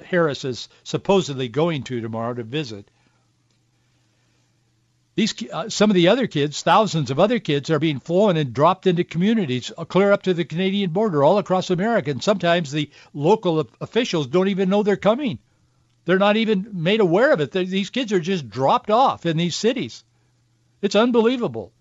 Harris 0.00 0.44
is 0.44 0.68
supposedly 0.84 1.48
going 1.48 1.82
to 1.84 2.00
tomorrow 2.00 2.34
to 2.34 2.42
visit. 2.42 2.90
These, 5.14 5.34
uh, 5.52 5.68
some 5.68 5.90
of 5.90 5.94
the 5.94 6.08
other 6.08 6.26
kids, 6.26 6.62
thousands 6.62 7.10
of 7.10 7.20
other 7.20 7.38
kids, 7.38 7.68
are 7.70 7.78
being 7.78 8.00
flown 8.00 8.36
and 8.36 8.54
dropped 8.54 8.86
into 8.86 9.04
communities 9.04 9.70
uh, 9.76 9.84
clear 9.84 10.10
up 10.10 10.22
to 10.22 10.34
the 10.34 10.44
Canadian 10.44 10.90
border, 10.90 11.22
all 11.22 11.38
across 11.38 11.68
America. 11.68 12.10
And 12.10 12.22
sometimes 12.22 12.72
the 12.72 12.90
local 13.12 13.68
officials 13.80 14.26
don't 14.26 14.48
even 14.48 14.70
know 14.70 14.82
they're 14.82 14.96
coming. 14.96 15.38
They're 16.06 16.18
not 16.18 16.36
even 16.36 16.68
made 16.72 17.00
aware 17.00 17.32
of 17.32 17.40
it. 17.40 17.50
They're, 17.50 17.64
these 17.64 17.90
kids 17.90 18.12
are 18.12 18.20
just 18.20 18.48
dropped 18.48 18.90
off 18.90 19.26
in 19.26 19.36
these 19.36 19.54
cities. 19.54 20.02
It's 20.80 20.96
unbelievable 20.96 21.72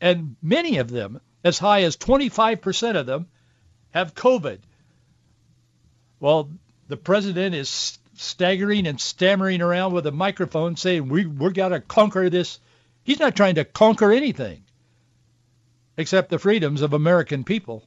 and 0.00 0.36
many 0.42 0.78
of 0.78 0.90
them, 0.90 1.20
as 1.44 1.58
high 1.58 1.82
as 1.82 1.96
25% 1.96 2.96
of 2.96 3.06
them, 3.06 3.28
have 3.90 4.14
COVID. 4.14 4.58
Well, 6.20 6.50
the 6.90 6.96
president 6.96 7.54
is 7.54 7.98
staggering 8.16 8.88
and 8.88 9.00
stammering 9.00 9.62
around 9.62 9.92
with 9.92 10.06
a 10.08 10.12
microphone 10.12 10.74
saying, 10.74 11.08
we, 11.08 11.24
we're 11.24 11.50
got 11.50 11.68
to 11.68 11.80
conquer 11.80 12.28
this. 12.28 12.58
He's 13.04 13.20
not 13.20 13.36
trying 13.36 13.54
to 13.54 13.64
conquer 13.64 14.10
anything 14.12 14.64
except 15.96 16.30
the 16.30 16.38
freedoms 16.38 16.82
of 16.82 16.92
American 16.92 17.44
people. 17.44 17.86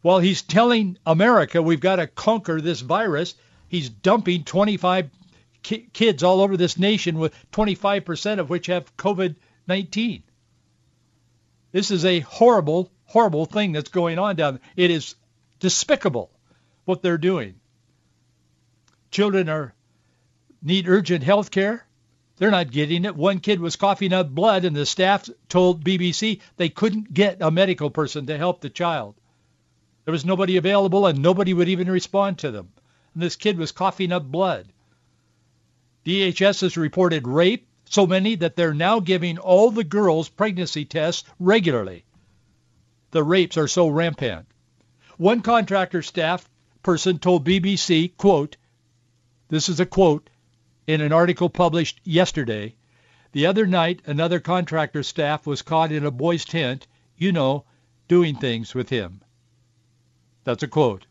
While 0.00 0.18
he's 0.18 0.42
telling 0.42 0.98
America 1.06 1.62
we've 1.62 1.80
got 1.80 1.96
to 1.96 2.08
conquer 2.08 2.60
this 2.60 2.80
virus, 2.80 3.36
he's 3.68 3.88
dumping 3.88 4.42
25 4.42 5.08
ki- 5.62 5.88
kids 5.92 6.24
all 6.24 6.40
over 6.40 6.56
this 6.56 6.76
nation 6.76 7.18
with 7.18 7.32
25% 7.52 8.40
of 8.40 8.50
which 8.50 8.66
have 8.66 8.96
COVID-19. 8.96 10.22
This 11.70 11.92
is 11.92 12.04
a 12.04 12.20
horrible, 12.20 12.90
horrible 13.04 13.46
thing 13.46 13.70
that's 13.70 13.90
going 13.90 14.18
on 14.18 14.34
down 14.34 14.54
there. 14.54 14.62
It 14.84 14.90
is 14.90 15.14
despicable 15.60 16.32
what 16.84 17.02
they're 17.02 17.18
doing. 17.18 17.54
Children 19.10 19.48
are 19.48 19.74
need 20.62 20.88
urgent 20.88 21.22
health 21.22 21.50
care. 21.50 21.86
They're 22.36 22.50
not 22.50 22.70
getting 22.70 23.04
it. 23.04 23.14
One 23.14 23.40
kid 23.40 23.60
was 23.60 23.76
coughing 23.76 24.12
up 24.12 24.30
blood, 24.30 24.64
and 24.64 24.74
the 24.74 24.86
staff 24.86 25.28
told 25.48 25.84
BBC 25.84 26.40
they 26.56 26.68
couldn't 26.68 27.12
get 27.12 27.42
a 27.42 27.50
medical 27.50 27.90
person 27.90 28.26
to 28.26 28.38
help 28.38 28.60
the 28.60 28.70
child. 28.70 29.14
There 30.04 30.12
was 30.12 30.24
nobody 30.24 30.56
available, 30.56 31.06
and 31.06 31.20
nobody 31.20 31.54
would 31.54 31.68
even 31.68 31.90
respond 31.90 32.38
to 32.38 32.50
them. 32.50 32.72
And 33.14 33.22
this 33.22 33.36
kid 33.36 33.58
was 33.58 33.70
coughing 33.70 34.12
up 34.12 34.24
blood. 34.24 34.72
DHS 36.04 36.62
has 36.62 36.76
reported 36.76 37.28
rape, 37.28 37.68
so 37.84 38.06
many 38.06 38.34
that 38.36 38.56
they're 38.56 38.74
now 38.74 38.98
giving 38.98 39.38
all 39.38 39.70
the 39.70 39.84
girls 39.84 40.28
pregnancy 40.28 40.84
tests 40.84 41.28
regularly. 41.38 42.04
The 43.12 43.22
rapes 43.22 43.56
are 43.56 43.68
so 43.68 43.88
rampant. 43.88 44.46
One 45.18 45.42
contractor 45.42 46.02
staff 46.02 46.48
person 46.82 47.18
told 47.18 47.46
BBC, 47.46 48.16
quote, 48.16 48.56
this 49.48 49.68
is 49.68 49.80
a 49.80 49.86
quote 49.86 50.28
in 50.86 51.00
an 51.00 51.12
article 51.12 51.48
published 51.48 52.00
yesterday, 52.04 52.74
the 53.32 53.46
other 53.46 53.66
night 53.66 54.02
another 54.04 54.40
contractor 54.40 55.02
staff 55.02 55.46
was 55.46 55.62
caught 55.62 55.92
in 55.92 56.04
a 56.04 56.10
boy's 56.10 56.44
tent, 56.44 56.86
you 57.16 57.32
know, 57.32 57.64
doing 58.08 58.36
things 58.36 58.74
with 58.74 58.88
him. 58.88 59.20
That's 60.44 60.62
a 60.62 60.68
quote. 60.68 61.06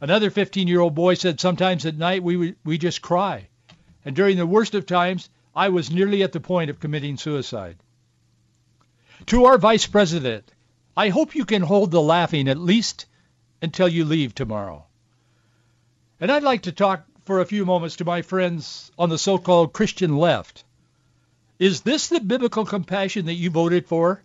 Another 0.00 0.30
15-year-old 0.30 0.94
boy 0.94 1.14
said 1.14 1.40
sometimes 1.40 1.86
at 1.86 1.96
night 1.96 2.22
we, 2.22 2.54
we 2.64 2.78
just 2.78 3.00
cry. 3.00 3.48
And 4.04 4.14
during 4.14 4.36
the 4.36 4.46
worst 4.46 4.74
of 4.74 4.86
times, 4.86 5.30
I 5.54 5.70
was 5.70 5.90
nearly 5.90 6.22
at 6.22 6.32
the 6.32 6.40
point 6.40 6.68
of 6.68 6.80
committing 6.80 7.16
suicide. 7.16 7.76
To 9.26 9.46
our 9.46 9.56
Vice 9.56 9.86
President, 9.86 10.52
I 10.96 11.08
hope 11.08 11.34
you 11.34 11.46
can 11.46 11.62
hold 11.62 11.90
the 11.90 12.02
laughing 12.02 12.48
at 12.48 12.58
least 12.58 13.06
until 13.62 13.88
you 13.88 14.04
leave 14.04 14.34
tomorrow. 14.34 14.84
And 16.20 16.30
I'd 16.30 16.42
like 16.42 16.62
to 16.62 16.72
talk 16.72 17.04
for 17.24 17.40
a 17.40 17.46
few 17.46 17.66
moments 17.66 17.96
to 17.96 18.04
my 18.04 18.22
friends 18.22 18.90
on 18.98 19.08
the 19.08 19.18
so-called 19.18 19.72
Christian 19.72 20.16
left. 20.16 20.64
Is 21.58 21.80
this 21.80 22.08
the 22.08 22.20
biblical 22.20 22.64
compassion 22.64 23.26
that 23.26 23.34
you 23.34 23.50
voted 23.50 23.86
for? 23.86 24.22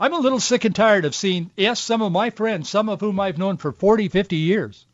I'm 0.00 0.12
a 0.12 0.18
little 0.18 0.40
sick 0.40 0.64
and 0.64 0.74
tired 0.74 1.04
of 1.04 1.14
seeing, 1.14 1.50
yes, 1.56 1.80
some 1.80 2.02
of 2.02 2.12
my 2.12 2.30
friends, 2.30 2.68
some 2.68 2.88
of 2.88 3.00
whom 3.00 3.18
I've 3.18 3.38
known 3.38 3.56
for 3.56 3.72
40, 3.72 4.08
50 4.08 4.36
years, 4.36 4.86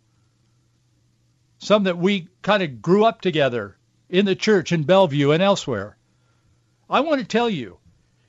some 1.58 1.84
that 1.84 1.98
we 1.98 2.28
kind 2.42 2.62
of 2.62 2.82
grew 2.82 3.04
up 3.04 3.20
together 3.20 3.76
in 4.08 4.26
the 4.26 4.34
church 4.34 4.72
in 4.72 4.84
Bellevue 4.84 5.30
and 5.30 5.42
elsewhere. 5.42 5.96
I 6.88 7.00
want 7.00 7.20
to 7.20 7.26
tell 7.26 7.50
you, 7.50 7.78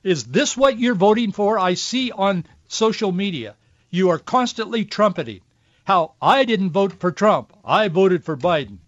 is 0.02 0.24
this 0.24 0.56
what 0.56 0.78
you're 0.78 0.94
voting 0.94 1.32
for? 1.32 1.58
I 1.58 1.74
see 1.74 2.12
on 2.12 2.46
social 2.68 3.12
media 3.12 3.56
you 3.90 4.10
are 4.10 4.18
constantly 4.18 4.84
trumpeting 4.84 5.40
how 5.84 6.14
I 6.20 6.44
didn't 6.44 6.70
vote 6.70 6.94
for 6.94 7.12
Trump. 7.12 7.52
I 7.64 7.88
voted 7.88 8.24
for 8.24 8.36
Biden. 8.36 8.78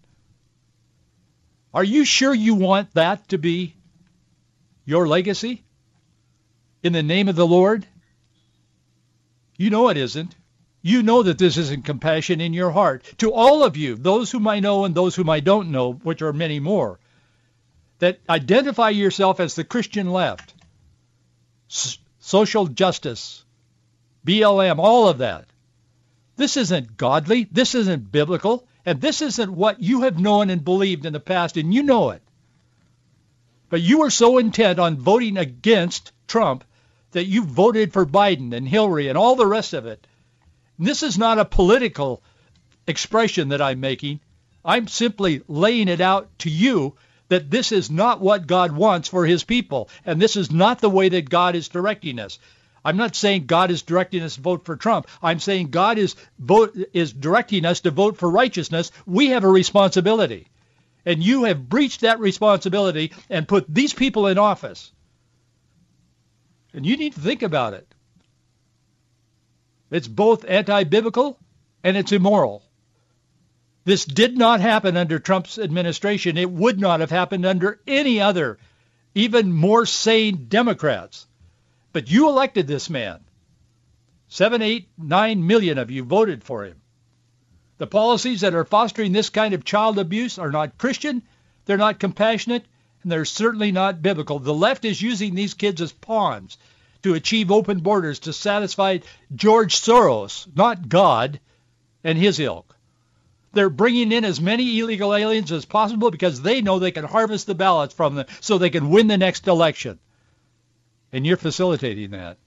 Are 1.73 1.83
you 1.83 2.03
sure 2.03 2.33
you 2.33 2.55
want 2.55 2.93
that 2.93 3.29
to 3.29 3.37
be 3.37 3.75
your 4.85 5.07
legacy 5.07 5.63
in 6.83 6.93
the 6.93 7.03
name 7.03 7.29
of 7.29 7.35
the 7.35 7.47
Lord? 7.47 7.85
You 9.57 9.69
know 9.69 9.89
it 9.89 9.97
isn't. 9.97 10.35
You 10.81 11.03
know 11.03 11.23
that 11.23 11.37
this 11.37 11.57
isn't 11.57 11.85
compassion 11.85 12.41
in 12.41 12.53
your 12.53 12.71
heart. 12.71 13.03
To 13.17 13.33
all 13.33 13.63
of 13.63 13.75
you, 13.75 13.95
those 13.95 14.31
whom 14.31 14.47
I 14.47 14.59
know 14.61 14.85
and 14.85 14.95
those 14.95 15.15
whom 15.15 15.29
I 15.29 15.41
don't 15.41 15.71
know, 15.71 15.93
which 15.93 16.21
are 16.21 16.33
many 16.33 16.59
more, 16.59 16.99
that 17.99 18.19
identify 18.29 18.89
yourself 18.89 19.39
as 19.39 19.55
the 19.55 19.65
Christian 19.65 20.09
left, 20.11 20.53
S- 21.69 21.97
social 22.19 22.67
justice, 22.67 23.43
BLM, 24.25 24.79
all 24.79 25.07
of 25.07 25.19
that. 25.19 25.45
This 26.35 26.57
isn't 26.57 26.97
godly. 26.97 27.47
This 27.51 27.75
isn't 27.75 28.11
biblical. 28.11 28.65
And 28.85 29.01
this 29.01 29.21
isn't 29.21 29.51
what 29.51 29.81
you 29.81 30.01
have 30.01 30.19
known 30.19 30.49
and 30.49 30.63
believed 30.63 31.05
in 31.05 31.13
the 31.13 31.19
past, 31.19 31.57
and 31.57 31.73
you 31.73 31.83
know 31.83 32.11
it. 32.11 32.21
But 33.69 33.81
you 33.81 34.03
are 34.03 34.09
so 34.09 34.37
intent 34.37 34.79
on 34.79 34.97
voting 34.97 35.37
against 35.37 36.11
Trump 36.27 36.63
that 37.11 37.25
you 37.25 37.43
voted 37.43 37.93
for 37.93 38.05
Biden 38.05 38.53
and 38.53 38.67
Hillary 38.67 39.07
and 39.07 39.17
all 39.17 39.35
the 39.35 39.45
rest 39.45 39.73
of 39.73 39.85
it 39.85 40.07
this 40.79 41.03
is 41.03 41.17
not 41.17 41.37
a 41.37 41.45
political 41.45 42.23
expression 42.87 43.49
that 43.49 43.61
I'm 43.61 43.81
making. 43.81 44.21
I'm 44.63 44.87
simply 44.87 45.41
laying 45.47 45.89
it 45.89 45.99
out 45.99 46.29
to 46.39 46.49
you 46.49 46.95
that 47.27 47.51
this 47.51 47.71
is 47.71 47.91
not 47.91 48.21
what 48.21 48.47
God 48.47 48.71
wants 48.71 49.09
for 49.09 49.25
his 49.25 49.43
people. 49.43 49.89
And 50.05 50.21
this 50.21 50.37
is 50.37 50.51
not 50.51 50.79
the 50.79 50.89
way 50.89 51.09
that 51.09 51.29
God 51.29 51.55
is 51.55 51.67
directing 51.67 52.17
us. 52.17 52.39
I'm 52.83 52.97
not 52.97 53.15
saying 53.15 53.45
God 53.45 53.71
is 53.71 53.81
directing 53.81 54.23
us 54.23 54.35
to 54.35 54.41
vote 54.41 54.65
for 54.65 54.75
Trump. 54.75 55.07
I'm 55.21 55.39
saying 55.39 55.69
God 55.69 55.97
is 55.97 56.15
vote, 56.37 56.77
is 56.93 57.11
directing 57.13 57.65
us 57.65 57.81
to 57.81 57.91
vote 57.91 58.17
for 58.17 58.29
righteousness. 58.29 58.91
We 59.05 59.27
have 59.27 59.43
a 59.43 59.49
responsibility. 59.49 60.47
And 61.05 61.23
you 61.23 61.45
have 61.45 61.69
breached 61.69 62.01
that 62.01 62.19
responsibility 62.19 63.13
and 63.29 63.47
put 63.47 63.65
these 63.67 63.93
people 63.93 64.27
in 64.27 64.37
office. 64.37 64.91
And 66.73 66.85
you 66.85 66.97
need 66.97 67.13
to 67.13 67.21
think 67.21 67.41
about 67.41 67.73
it. 67.73 67.87
It's 69.91 70.07
both 70.07 70.45
anti-biblical 70.47 71.39
and 71.83 71.97
it's 71.97 72.11
immoral. 72.11 72.63
This 73.85 74.05
did 74.05 74.37
not 74.37 74.59
happen 74.59 74.97
under 74.97 75.17
Trump's 75.17 75.57
administration. 75.57 76.37
It 76.37 76.51
would 76.51 76.79
not 76.79 76.99
have 76.99 77.09
happened 77.09 77.45
under 77.45 77.79
any 77.87 78.21
other, 78.21 78.59
even 79.15 79.51
more 79.51 79.85
sane 79.85 80.45
Democrats. 80.47 81.25
But 81.91 82.09
you 82.09 82.29
elected 82.29 82.67
this 82.67 82.89
man. 82.89 83.21
Seven, 84.27 84.61
eight, 84.61 84.89
nine 84.97 85.47
million 85.47 85.77
of 85.77 85.89
you 85.89 86.03
voted 86.03 86.43
for 86.43 86.65
him. 86.65 86.81
The 87.79 87.87
policies 87.87 88.41
that 88.41 88.53
are 88.53 88.65
fostering 88.65 89.11
this 89.11 89.29
kind 89.29 89.53
of 89.53 89.65
child 89.65 89.97
abuse 89.97 90.37
are 90.37 90.51
not 90.51 90.77
Christian, 90.77 91.23
they're 91.65 91.77
not 91.77 91.99
compassionate, 91.99 92.65
and 93.01 93.11
they're 93.11 93.25
certainly 93.25 93.71
not 93.71 94.01
biblical. 94.01 94.37
The 94.37 94.53
left 94.53 94.85
is 94.85 95.01
using 95.01 95.33
these 95.33 95.53
kids 95.53 95.81
as 95.81 95.91
pawns 95.91 96.57
to 97.03 97.13
achieve 97.13 97.51
open 97.51 97.79
borders 97.79 98.19
to 98.19 98.33
satisfy 98.33 98.99
George 99.33 99.75
Soros, 99.75 100.45
not 100.55 100.89
God 100.89 101.39
and 102.03 102.17
his 102.17 102.39
ilk. 102.39 102.75
They're 103.53 103.69
bringing 103.69 104.11
in 104.11 104.25
as 104.25 104.39
many 104.39 104.79
illegal 104.79 105.15
aliens 105.15 105.51
as 105.51 105.65
possible 105.65 106.11
because 106.11 106.41
they 106.41 106.61
know 106.61 106.77
they 106.77 106.91
can 106.91 107.05
harvest 107.05 107.47
the 107.47 107.55
ballots 107.55 107.93
from 107.93 108.15
them 108.15 108.27
so 108.41 108.57
they 108.57 108.69
can 108.69 108.89
win 108.89 109.07
the 109.07 109.17
next 109.17 109.47
election. 109.47 109.97
And 111.11 111.25
you're 111.25 111.37
facilitating 111.37 112.11
that. 112.11 112.37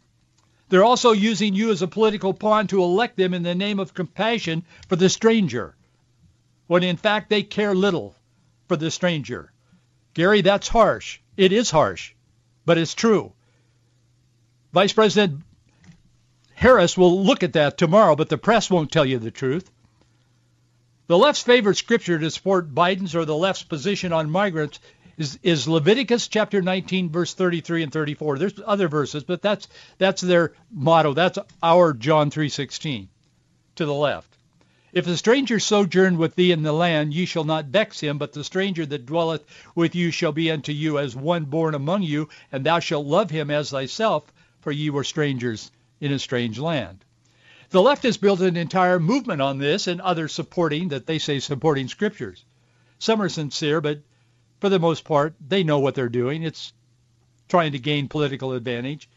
They're 0.69 0.85
also 0.85 1.13
using 1.13 1.55
you 1.55 1.71
as 1.71 1.83
a 1.83 1.89
political 1.89 2.33
pawn 2.33 2.67
to 2.69 2.83
elect 2.83 3.17
them 3.17 3.35
in 3.35 3.43
the 3.43 3.55
name 3.55 3.79
of 3.79 3.93
compassion 3.93 4.65
for 4.89 4.97
the 4.97 5.11
stranger, 5.11 5.75
when 6.67 6.83
in 6.83 6.97
fact 6.97 7.29
they 7.29 7.43
care 7.43 7.75
little 7.75 8.17
for 8.69 8.77
the 8.77 8.91
stranger. 8.91 9.53
Gary, 10.15 10.41
that's 10.41 10.69
harsh. 10.69 11.21
It 11.37 11.53
is 11.53 11.71
harsh, 11.71 12.15
but 12.65 12.79
it's 12.79 12.95
true. 12.95 13.33
Vice 14.73 14.93
President 14.93 15.43
Harris 16.55 16.97
will 16.97 17.25
look 17.25 17.43
at 17.43 17.55
that 17.55 17.77
tomorrow, 17.77 18.17
but 18.17 18.29
the 18.29 18.39
press 18.39 18.71
won't 18.71 18.93
tell 18.93 19.05
you 19.05 19.19
the 19.19 19.31
truth. 19.31 19.71
The 21.09 21.19
left's 21.19 21.43
favorite 21.43 21.77
scripture 21.77 22.19
to 22.19 22.31
support 22.31 22.75
Biden's 22.75 23.15
or 23.15 23.25
the 23.25 23.37
left's 23.37 23.65
position 23.65 24.13
on 24.13 24.31
migrants 24.31 24.79
is, 25.23 25.39
is 25.45 25.69
Leviticus 25.69 26.27
chapter 26.27 26.61
19, 26.61 27.09
verse 27.09 27.33
33 27.33 27.85
and 27.85 27.93
34. 27.93 28.39
There's 28.39 28.61
other 28.67 28.89
verses, 28.89 29.23
but 29.23 29.41
that's 29.41 29.69
that's 29.97 30.21
their 30.21 30.53
motto. 30.73 31.15
That's 31.15 31.39
our 31.63 31.93
John 31.93 32.31
3:16 32.31 33.07
to 33.77 33.87
the 33.87 33.95
left. 33.95 34.29
If 34.93 35.07
a 35.07 35.17
stranger 35.17 35.61
sojourn 35.61 36.19
with 36.19 36.35
thee 36.35 36.51
in 36.51 36.65
the 36.65 36.73
land, 36.73 37.15
ye 37.15 37.25
shall 37.25 37.45
not 37.45 37.67
vex 37.67 38.01
him, 38.01 38.19
but 38.19 38.33
the 38.33 38.43
stranger 38.43 38.85
that 38.85 39.07
dwelleth 39.07 39.45
with 39.77 39.95
you 39.95 40.11
shall 40.11 40.33
be 40.33 40.51
unto 40.51 40.73
you 40.73 40.99
as 40.99 41.15
one 41.15 41.45
born 41.45 41.77
among 41.77 42.03
you, 42.03 42.29
and 42.51 42.67
thou 42.67 42.81
shalt 42.81 43.07
love 43.07 43.31
him 43.31 43.49
as 43.49 43.71
thyself, 43.71 44.25
for 44.61 44.73
ye 44.73 44.91
were 44.91 45.05
strangers 45.05 45.71
in 46.01 46.13
a 46.13 46.19
strange 46.19 46.59
land. 46.59 47.05
The 47.71 47.81
left 47.81 48.03
has 48.03 48.17
built 48.17 48.41
an 48.41 48.57
entire 48.57 48.99
movement 48.99 49.41
on 49.41 49.59
this 49.59 49.87
and 49.87 50.01
other 50.01 50.27
supporting 50.27 50.89
that 50.89 51.07
they 51.07 51.21
say 51.21 51.39
supporting 51.39 51.87
scriptures. 51.87 52.45
Some 52.99 53.23
are 53.23 53.29
sincere, 53.29 53.81
but 53.81 54.01
for 54.63 54.69
the 54.69 54.79
most 54.79 55.03
part, 55.03 55.35
they 55.49 55.65
know 55.65 55.81
what 55.81 55.97
they're 55.97 56.09
doing. 56.09 56.45
It's 56.45 56.73
trying 57.49 57.73
to 57.73 57.81
gain 57.81 58.07
political 58.07 58.53
advantage, 58.53 59.09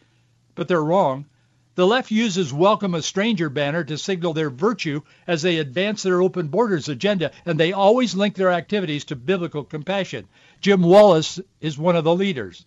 but 0.56 0.68
they're 0.68 0.84
wrong. 0.84 1.28
The 1.76 1.86
left 1.86 2.10
uses 2.10 2.52
welcome 2.52 2.96
a 2.96 3.04
stranger 3.04 3.48
banner 3.48 3.84
to 3.84 3.96
signal 4.00 4.34
their 4.34 4.50
virtue 4.50 5.02
as 5.28 5.44
they 5.44 5.60
advance 5.60 6.02
their 6.02 6.20
open 6.20 6.48
borders 6.48 6.90
agenda, 6.90 7.32
and 7.46 7.60
they 7.60 7.74
always 7.74 8.16
link 8.16 8.34
their 8.34 8.50
activities 8.50 9.06
to 9.06 9.16
biblical 9.16 9.64
compassion. 9.64 10.28
Jim 10.62 10.82
Wallis 10.82 11.40
is 11.62 11.78
one 11.78 11.96
of 11.96 12.06
the 12.06 12.16
leaders. 12.16 12.66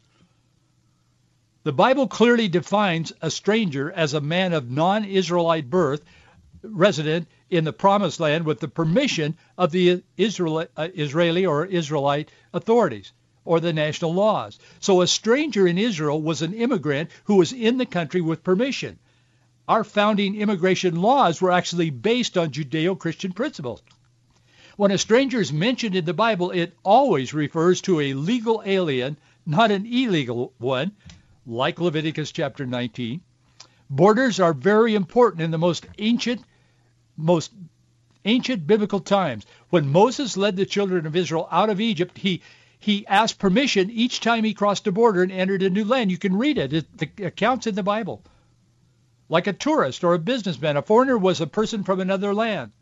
The 1.64 1.72
Bible 1.72 2.06
clearly 2.06 2.46
defines 2.46 3.12
a 3.20 3.32
stranger 3.32 3.90
as 3.90 4.14
a 4.14 4.20
man 4.20 4.52
of 4.52 4.70
non-Israelite 4.70 5.68
birth, 5.68 6.04
resident 6.62 7.28
in 7.50 7.64
the 7.64 7.72
promised 7.72 8.20
land 8.20 8.44
with 8.44 8.60
the 8.60 8.68
permission 8.68 9.36
of 9.56 9.70
the 9.70 10.02
Israel, 10.16 10.66
uh, 10.76 10.88
Israeli 10.94 11.46
or 11.46 11.64
Israelite 11.64 12.30
authorities 12.52 13.12
or 13.44 13.60
the 13.60 13.72
national 13.72 14.12
laws. 14.12 14.58
So 14.80 15.00
a 15.00 15.06
stranger 15.06 15.66
in 15.66 15.78
Israel 15.78 16.20
was 16.20 16.42
an 16.42 16.52
immigrant 16.52 17.10
who 17.24 17.36
was 17.36 17.52
in 17.52 17.78
the 17.78 17.86
country 17.86 18.20
with 18.20 18.44
permission. 18.44 18.98
Our 19.66 19.84
founding 19.84 20.36
immigration 20.36 21.00
laws 21.00 21.40
were 21.40 21.52
actually 21.52 21.90
based 21.90 22.36
on 22.36 22.50
Judeo-Christian 22.50 23.32
principles. 23.32 23.82
When 24.76 24.90
a 24.90 24.98
stranger 24.98 25.40
is 25.40 25.52
mentioned 25.52 25.96
in 25.96 26.04
the 26.04 26.14
Bible, 26.14 26.50
it 26.50 26.76
always 26.84 27.34
refers 27.34 27.80
to 27.82 28.00
a 28.00 28.14
legal 28.14 28.62
alien, 28.64 29.18
not 29.44 29.70
an 29.70 29.86
illegal 29.86 30.52
one, 30.58 30.92
like 31.46 31.80
Leviticus 31.80 32.32
chapter 32.32 32.64
19. 32.64 33.20
Borders 33.90 34.38
are 34.38 34.52
very 34.52 34.94
important 34.94 35.42
in 35.42 35.50
the 35.50 35.58
most 35.58 35.86
ancient, 35.98 36.42
most 37.16 37.52
ancient 38.24 38.66
biblical 38.66 39.00
times. 39.00 39.46
When 39.70 39.90
Moses 39.90 40.36
led 40.36 40.56
the 40.56 40.66
children 40.66 41.06
of 41.06 41.16
Israel 41.16 41.48
out 41.50 41.70
of 41.70 41.80
Egypt, 41.80 42.18
he 42.18 42.42
he 42.78 43.06
asked 43.06 43.38
permission 43.38 43.90
each 43.90 44.20
time 44.20 44.44
he 44.44 44.54
crossed 44.54 44.86
a 44.86 44.92
border 44.92 45.22
and 45.22 45.32
entered 45.32 45.62
a 45.62 45.70
new 45.70 45.84
land. 45.84 46.10
You 46.10 46.18
can 46.18 46.36
read 46.36 46.58
it. 46.58 46.72
it 46.72 46.98
the 46.98 47.24
accounts 47.24 47.66
in 47.66 47.74
the 47.74 47.82
Bible. 47.82 48.22
Like 49.28 49.46
a 49.46 49.52
tourist 49.52 50.04
or 50.04 50.14
a 50.14 50.18
businessman, 50.18 50.76
a 50.76 50.82
foreigner 50.82 51.18
was 51.18 51.40
a 51.40 51.46
person 51.46 51.82
from 51.82 51.98
another 51.98 52.32
land. 52.32 52.72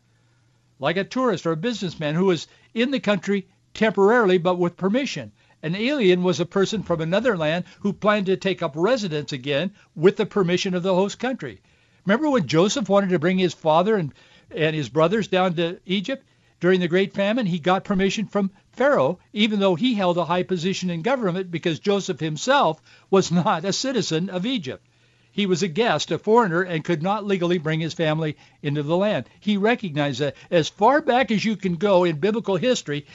Like 0.77 0.97
a 0.97 1.03
tourist 1.03 1.47
or 1.47 1.53
a 1.53 1.57
businessman 1.57 2.15
who 2.15 2.25
was 2.25 2.47
in 2.73 2.91
the 2.91 2.99
country 2.99 3.47
temporarily 3.73 4.37
but 4.37 4.59
with 4.59 4.77
permission. 4.77 5.31
An 5.63 5.75
alien 5.75 6.21
was 6.21 6.39
a 6.39 6.45
person 6.45 6.83
from 6.83 7.01
another 7.01 7.35
land 7.35 7.65
who 7.79 7.91
planned 7.91 8.27
to 8.27 8.37
take 8.37 8.61
up 8.61 8.73
residence 8.75 9.33
again 9.33 9.71
with 9.95 10.17
the 10.17 10.25
permission 10.27 10.75
of 10.75 10.83
the 10.83 10.93
host 10.93 11.17
country. 11.17 11.61
Remember 12.05 12.29
when 12.29 12.45
Joseph 12.45 12.87
wanted 12.87 13.09
to 13.09 13.17
bring 13.17 13.39
his 13.39 13.55
father 13.55 13.95
and, 13.95 14.13
and 14.51 14.75
his 14.75 14.87
brothers 14.87 15.27
down 15.27 15.55
to 15.55 15.79
Egypt 15.87 16.23
during 16.59 16.79
the 16.79 16.87
Great 16.87 17.11
Famine? 17.11 17.47
He 17.47 17.57
got 17.57 17.83
permission 17.83 18.27
from 18.27 18.51
Pharaoh, 18.71 19.17
even 19.33 19.59
though 19.59 19.73
he 19.73 19.95
held 19.95 20.19
a 20.19 20.25
high 20.25 20.43
position 20.43 20.91
in 20.91 21.01
government 21.01 21.49
because 21.49 21.79
Joseph 21.79 22.19
himself 22.19 22.79
was 23.09 23.31
not 23.31 23.65
a 23.65 23.73
citizen 23.73 24.29
of 24.29 24.45
Egypt. 24.45 24.85
He 25.31 25.47
was 25.47 25.63
a 25.63 25.67
guest, 25.67 26.11
a 26.11 26.19
foreigner, 26.19 26.61
and 26.61 26.83
could 26.83 27.01
not 27.01 27.25
legally 27.25 27.57
bring 27.57 27.79
his 27.79 27.95
family 27.95 28.37
into 28.61 28.83
the 28.83 28.95
land. 28.95 29.27
He 29.39 29.57
recognized 29.57 30.19
that 30.19 30.35
as 30.51 30.69
far 30.69 31.01
back 31.01 31.31
as 31.31 31.43
you 31.43 31.55
can 31.55 31.77
go 31.77 32.03
in 32.03 32.19
biblical 32.19 32.57
history, 32.57 33.07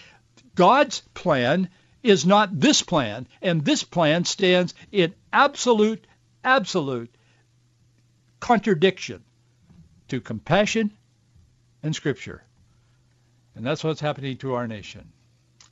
God's 0.57 1.02
plan 1.14 1.68
is 2.02 2.26
not 2.26 2.58
this 2.58 2.82
plan, 2.82 3.26
and 3.40 3.64
this 3.64 3.84
plan 3.84 4.24
stands 4.24 4.74
in 4.90 5.14
absolute, 5.32 6.04
absolute 6.44 7.14
contradiction 8.40 9.22
to 10.08 10.20
compassion 10.20 10.92
and 11.82 11.94
Scripture. 11.94 12.42
And 13.54 13.66
that's 13.66 13.84
what's 13.84 14.00
happening 14.00 14.36
to 14.38 14.54
our 14.54 14.66
nation. 14.66 15.12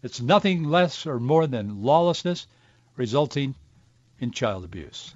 It's 0.02 0.20
nothing 0.20 0.64
less 0.64 1.06
or 1.06 1.18
more 1.18 1.46
than 1.46 1.82
lawlessness 1.82 2.46
resulting 2.96 3.54
in 4.18 4.30
child 4.30 4.64
abuse. 4.64 5.14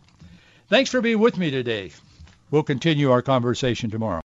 Thanks 0.69 0.91
for 0.91 1.01
being 1.01 1.19
with 1.19 1.37
me 1.37 1.51
today. 1.51 1.93
We'll 2.51 2.63
continue 2.63 3.11
our 3.11 3.23
conversation 3.23 3.91
tomorrow. 3.91 4.23